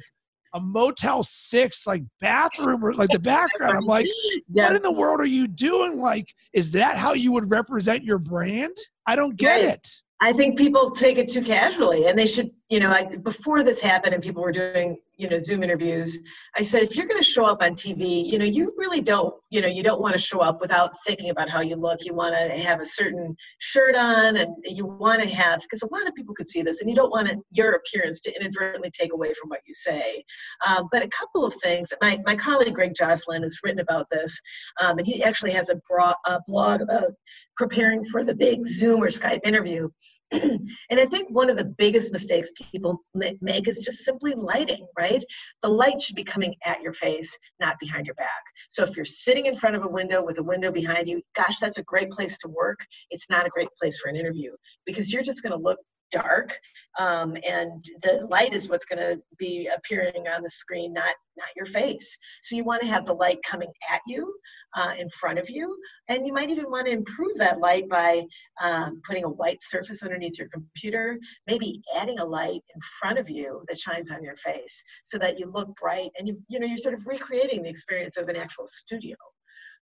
[0.53, 3.77] a Motel Six like bathroom or like the background.
[3.77, 4.07] I'm like,
[4.49, 5.97] what in the world are you doing?
[5.97, 8.75] Like, is that how you would represent your brand?
[9.05, 9.73] I don't get right.
[9.73, 9.87] it.
[10.19, 13.79] I think people take it too casually, and they should, you know, I, before this
[13.79, 16.19] happened and people were doing, you know, Zoom interviews,
[16.55, 19.33] I said, if you're going to show up on TV, you know, you really don't,
[19.49, 21.99] you know, you don't want to show up without thinking about how you look.
[22.03, 25.91] You want to have a certain shirt on, and you want to have, because a
[25.91, 29.11] lot of people could see this, and you don't want your appearance to inadvertently take
[29.11, 30.23] away from what you say.
[30.67, 34.39] Um, but a couple of things, my, my colleague Greg Joslin has written about this,
[34.81, 35.79] um, and he actually has a,
[36.25, 37.11] a blog about
[37.55, 39.89] preparing for the big Zoom or Skype interview.
[40.31, 45.23] and I think one of the biggest mistakes people make is just simply lighting, right?
[45.61, 48.43] The light should be coming at your face, not behind your back.
[48.67, 51.57] So if you're sitting in front of a window with a window behind you, gosh,
[51.59, 52.85] that's a great place to work.
[53.09, 54.51] It's not a great place for an interview
[54.85, 55.79] because you're just going to look
[56.11, 56.57] dark
[56.99, 61.49] um, and the light is what's going to be appearing on the screen not not
[61.55, 62.17] your face.
[62.41, 64.33] So you want to have the light coming at you
[64.75, 65.77] uh, in front of you
[66.09, 68.23] and you might even want to improve that light by
[68.61, 73.29] um, putting a white surface underneath your computer maybe adding a light in front of
[73.29, 76.65] you that shines on your face so that you look bright and you you know
[76.65, 79.15] you're sort of recreating the experience of an actual studio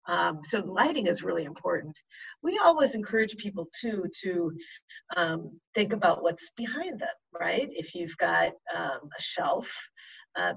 [0.08, 1.98] um, so lighting is really important.
[2.42, 4.52] We always encourage people too to
[5.16, 7.70] um, think about what's behind them, right?
[7.72, 9.70] If you've got um, a shelf,
[10.36, 10.54] uh,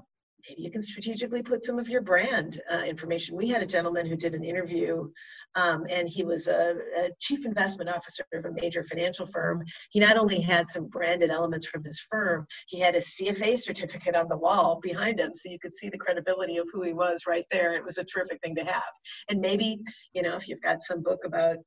[0.47, 3.35] maybe you can strategically put some of your brand uh, information.
[3.35, 5.09] We had a gentleman who did an interview,
[5.55, 9.63] um, and he was a, a, chief investment officer of a major financial firm.
[9.89, 14.15] He not only had some branded elements from his firm, he had a CFA certificate
[14.15, 17.23] on the wall behind him, so you could see the credibility of who he was
[17.27, 17.73] right there.
[17.73, 18.83] It was a terrific thing to have.
[19.29, 19.79] And maybe,
[20.13, 21.57] you know, if you've got some book about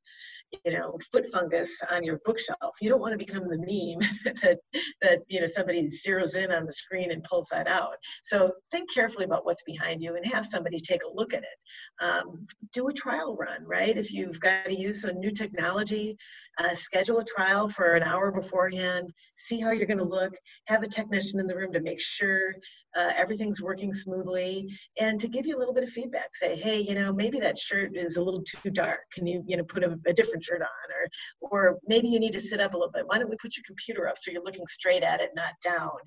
[0.64, 2.74] you know foot fungus on your bookshelf.
[2.80, 4.08] You don't want to become the meme
[4.42, 4.58] that
[5.02, 7.96] that you know somebody zeroes in on the screen and pulls that out.
[8.22, 12.04] So think carefully about what's behind you and have somebody take a look at it.
[12.04, 13.96] Um, do a trial run right?
[13.96, 16.16] If you've got to use a new technology
[16.58, 20.34] uh, schedule a trial for an hour beforehand see how you're going to look
[20.66, 22.54] have a technician in the room to make sure
[22.96, 24.66] uh, everything's working smoothly
[24.98, 27.58] and to give you a little bit of feedback say hey you know maybe that
[27.58, 29.00] shirt is a little too dark.
[29.12, 30.68] Can you you know put a, a different shirt on?
[30.96, 33.04] Or or maybe you need to sit up a little bit.
[33.06, 35.98] Why don't we put your computer up so you're looking straight at it not down?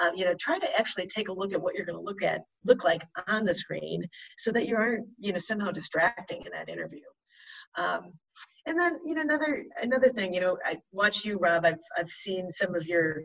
[0.00, 2.22] Um, you know try to actually take a look at what you're going to look
[2.22, 4.04] at look like on the screen
[4.38, 7.00] so that you aren't you know somehow distracting in that interview
[7.76, 8.12] um,
[8.66, 12.10] and then you know another another thing you know i watch you rob i've i've
[12.10, 13.22] seen some of your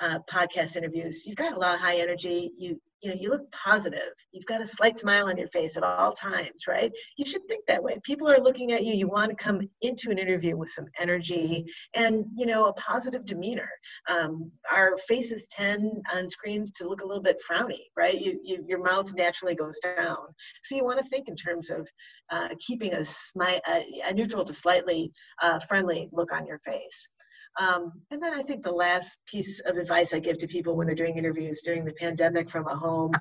[0.00, 2.52] uh, podcast interviews, you've got a lot of high energy.
[2.56, 4.12] You you know you look positive.
[4.32, 6.92] You've got a slight smile on your face at all times, right?
[7.16, 7.98] You should think that way.
[8.04, 8.94] People are looking at you.
[8.94, 13.24] You want to come into an interview with some energy and you know a positive
[13.24, 13.70] demeanor.
[14.08, 18.20] Um, our faces tend on screens to look a little bit frowny, right?
[18.20, 20.18] You, you your mouth naturally goes down,
[20.62, 21.88] so you want to think in terms of
[22.30, 27.08] uh, keeping a, smi- a, a neutral to slightly uh, friendly look on your face.
[27.58, 30.86] Um, and then I think the last piece of advice I give to people when
[30.86, 33.12] they're doing interviews during the pandemic from a home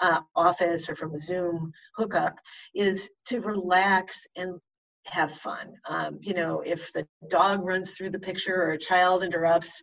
[0.00, 2.38] uh, office or from a Zoom hookup
[2.74, 4.60] is to relax and
[5.06, 5.72] have fun.
[5.88, 9.82] Um, you know, if the dog runs through the picture or a child interrupts,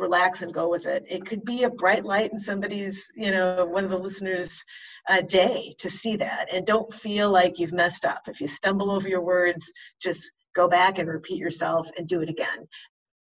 [0.00, 1.04] relax and go with it.
[1.08, 4.64] It could be a bright light in somebody's, you know, one of the listeners'
[5.08, 6.48] uh, day to see that.
[6.52, 8.22] And don't feel like you've messed up.
[8.26, 12.30] If you stumble over your words, just go back and repeat yourself and do it
[12.30, 12.66] again.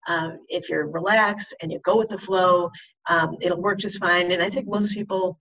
[0.07, 2.69] Um, if you're relaxed and you go with the flow,
[3.07, 4.31] um, it'll work just fine.
[4.31, 5.37] And I think most people,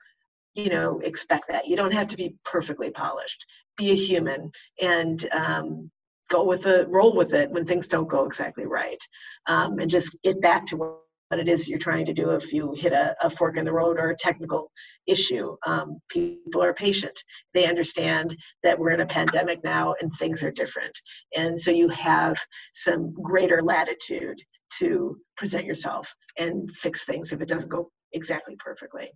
[0.55, 1.67] you know, expect that.
[1.67, 3.45] You don't have to be perfectly polished.
[3.77, 4.51] Be a human
[4.81, 5.91] and um,
[6.31, 9.03] go with the roll with it when things don't go exactly right,
[9.47, 10.99] um, and just get back to
[11.31, 13.73] what it is you're trying to do if you hit a, a fork in the
[13.73, 14.71] road or a technical
[15.07, 15.57] issue.
[15.65, 17.23] Um, people are patient.
[17.55, 20.93] They understand that we're in a pandemic now and things are different.
[21.37, 22.37] And so you have
[22.73, 24.41] some greater latitude
[24.81, 29.13] to present yourself and fix things if it doesn't go exactly perfectly.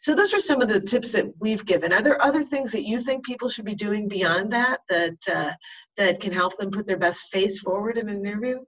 [0.00, 1.92] So those are some of the tips that we've given.
[1.92, 5.50] Are there other things that you think people should be doing beyond that that uh,
[5.98, 8.60] that can help them put their best face forward in an interview?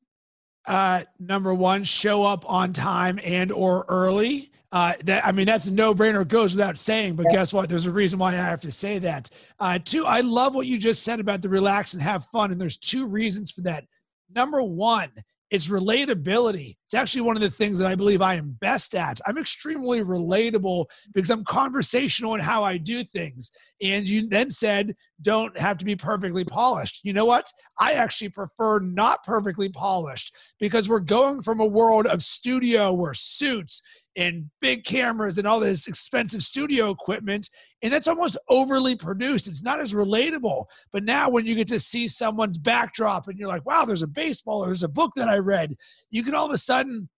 [0.67, 4.51] Uh, number one, show up on time and or early.
[4.73, 6.27] Uh, that I mean, that's a no-brainer.
[6.27, 7.69] Goes without saying, but guess what?
[7.69, 9.29] There's a reason why I have to say that.
[9.59, 12.61] Uh, two, I love what you just said about the relax and have fun, and
[12.61, 13.85] there's two reasons for that.
[14.33, 15.11] Number one,
[15.51, 16.77] is relatability.
[16.85, 19.21] It's actually one of the things that I believe I am best at.
[19.27, 23.51] I'm extremely relatable because I'm conversational in how I do things.
[23.83, 27.01] And you then said, don't have to be perfectly polished.
[27.03, 27.53] You know what?
[27.79, 33.15] I actually prefer not perfectly polished because we're going from a world of studio where
[33.15, 33.83] suits
[34.17, 37.49] and big cameras and all this expensive studio equipment
[37.83, 41.79] and that's almost overly produced it's not as relatable but now when you get to
[41.79, 45.29] see someone's backdrop and you're like wow there's a baseball or there's a book that
[45.29, 45.77] i read
[46.11, 47.09] you can all of a sudden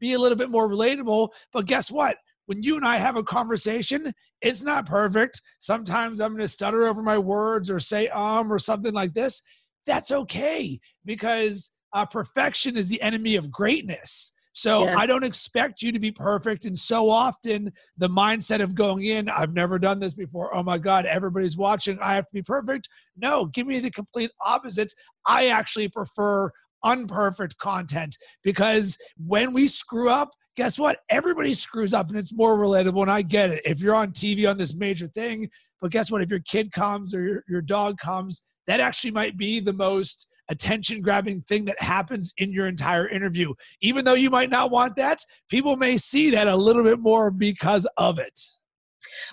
[0.00, 2.16] be a little bit more relatable but guess what
[2.46, 5.40] when you and I have a conversation, it's not perfect.
[5.58, 9.42] Sometimes I'm going to stutter over my words or say um or something like this.
[9.86, 14.32] That's okay because uh, perfection is the enemy of greatness.
[14.52, 14.98] So yeah.
[14.98, 16.64] I don't expect you to be perfect.
[16.64, 20.54] And so often the mindset of going in, I've never done this before.
[20.54, 21.98] Oh my God, everybody's watching.
[22.00, 22.88] I have to be perfect.
[23.16, 24.92] No, give me the complete opposite.
[25.26, 26.50] I actually prefer
[26.84, 30.98] unperfect content because when we screw up, guess what?
[31.08, 33.02] Everybody screws up and it's more relatable.
[33.02, 33.62] And I get it.
[33.64, 35.48] If you're on TV on this major thing,
[35.80, 36.22] but guess what?
[36.22, 40.28] If your kid comes or your, your dog comes, that actually might be the most
[40.48, 43.52] attention grabbing thing that happens in your entire interview.
[43.80, 47.30] Even though you might not want that, people may see that a little bit more
[47.30, 48.38] because of it.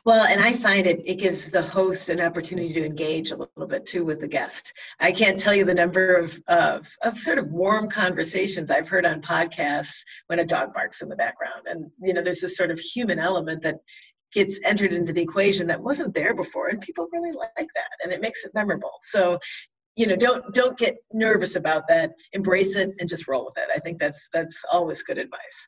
[0.05, 3.67] Well, and I find it it gives the host an opportunity to engage a little
[3.67, 4.73] bit too with the guest.
[4.99, 9.05] I can't tell you the number of of, of sort of warm conversations I've heard
[9.05, 12.71] on podcasts when a dog barks in the background, and you know there's this sort
[12.71, 13.75] of human element that
[14.34, 18.11] gets entered into the equation that wasn't there before and people really like that and
[18.11, 18.93] it makes it memorable.
[19.01, 19.39] So
[19.95, 22.11] you know don't don't get nervous about that.
[22.34, 23.69] Embrace it and just roll with it.
[23.75, 25.67] I think that's that's always good advice.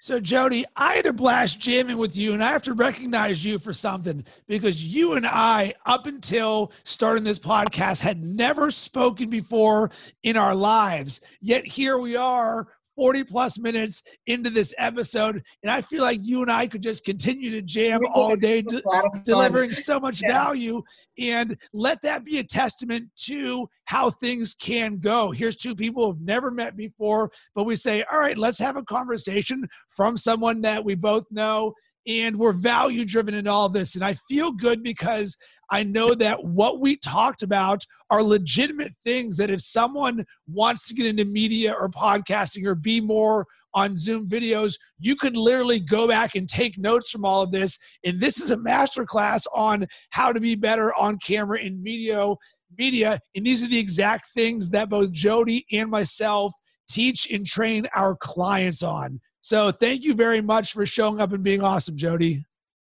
[0.00, 3.58] So jody i had a blast jamming with you and i have to recognize you
[3.58, 9.90] for something because you and i up until starting this podcast had never spoken before
[10.22, 11.22] in our lives.
[11.40, 15.42] Yet here we are 40 plus minutes into this episode.
[15.62, 18.82] And I feel like you and I could just continue to jam all day, de-
[19.24, 20.32] delivering so much yeah.
[20.32, 20.82] value.
[21.18, 25.30] And let that be a testament to how things can go.
[25.30, 28.82] Here's two people who've never met before, but we say, all right, let's have a
[28.82, 31.74] conversation from someone that we both know
[32.06, 33.94] and we're value driven in all this.
[33.94, 35.36] And I feel good because
[35.70, 40.94] I know that what we talked about are legitimate things that if someone wants to
[40.94, 46.06] get into media or podcasting or be more on Zoom videos, you could literally go
[46.06, 47.78] back and take notes from all of this.
[48.04, 52.34] And this is a masterclass on how to be better on camera in media.
[52.76, 56.52] Media, and these are the exact things that both Jody and myself
[56.88, 59.20] teach and train our clients on.
[59.40, 62.44] So thank you very much for showing up and being awesome, Jody.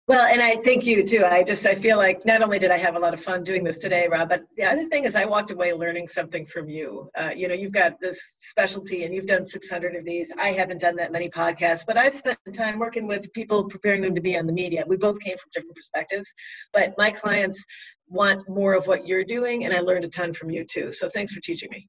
[0.10, 1.24] Well, and I thank you too.
[1.24, 3.64] I just I feel like not only did I have a lot of fun doing
[3.64, 7.12] this today, Rob, but the other thing is I walked away learning something from you.
[7.16, 10.34] Uh, you know, you've got this specialty, and you've done 600 of these.
[10.40, 14.16] I haven't done that many podcasts, but I've spent time working with people preparing them
[14.16, 14.84] to be on the media.
[14.88, 16.28] We both came from different perspectives,
[16.74, 17.64] but my clients
[18.08, 20.92] want more of what you're doing, and I learned a ton from you too.
[20.92, 21.88] So thanks for teaching me.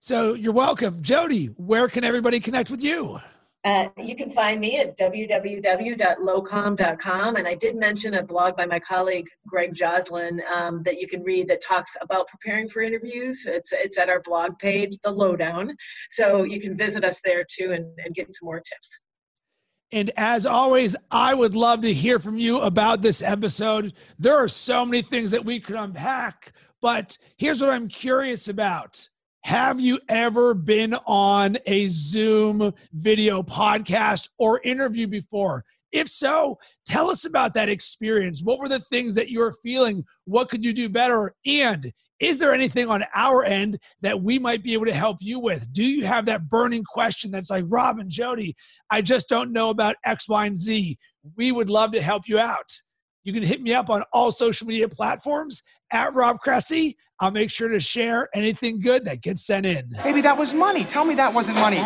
[0.00, 1.48] So you're welcome, Jody.
[1.58, 3.20] Where can everybody connect with you?
[3.62, 7.36] Uh, you can find me at www.lowcom.com.
[7.36, 11.22] And I did mention a blog by my colleague Greg Joslin um, that you can
[11.22, 13.44] read that talks about preparing for interviews.
[13.46, 15.76] It's, it's at our blog page, The Lowdown.
[16.10, 18.98] So you can visit us there too and, and get some more tips.
[19.92, 23.92] And as always, I would love to hear from you about this episode.
[24.18, 29.10] There are so many things that we could unpack, but here's what I'm curious about.
[29.44, 35.64] Have you ever been on a Zoom video podcast or interview before?
[35.92, 38.42] If so, tell us about that experience.
[38.44, 40.04] What were the things that you were feeling?
[40.26, 41.34] What could you do better?
[41.46, 45.40] And is there anything on our end that we might be able to help you
[45.40, 45.72] with?
[45.72, 48.54] Do you have that burning question that's like, Rob and Jody,
[48.90, 50.98] I just don't know about X, Y, and Z?
[51.36, 52.70] We would love to help you out.
[53.24, 55.62] You can hit me up on all social media platforms
[55.92, 56.96] at Rob Cressy.
[57.20, 59.90] I'll make sure to share anything good that gets sent in.
[60.04, 60.84] Maybe that was money.
[60.84, 61.84] Tell me that wasn't money.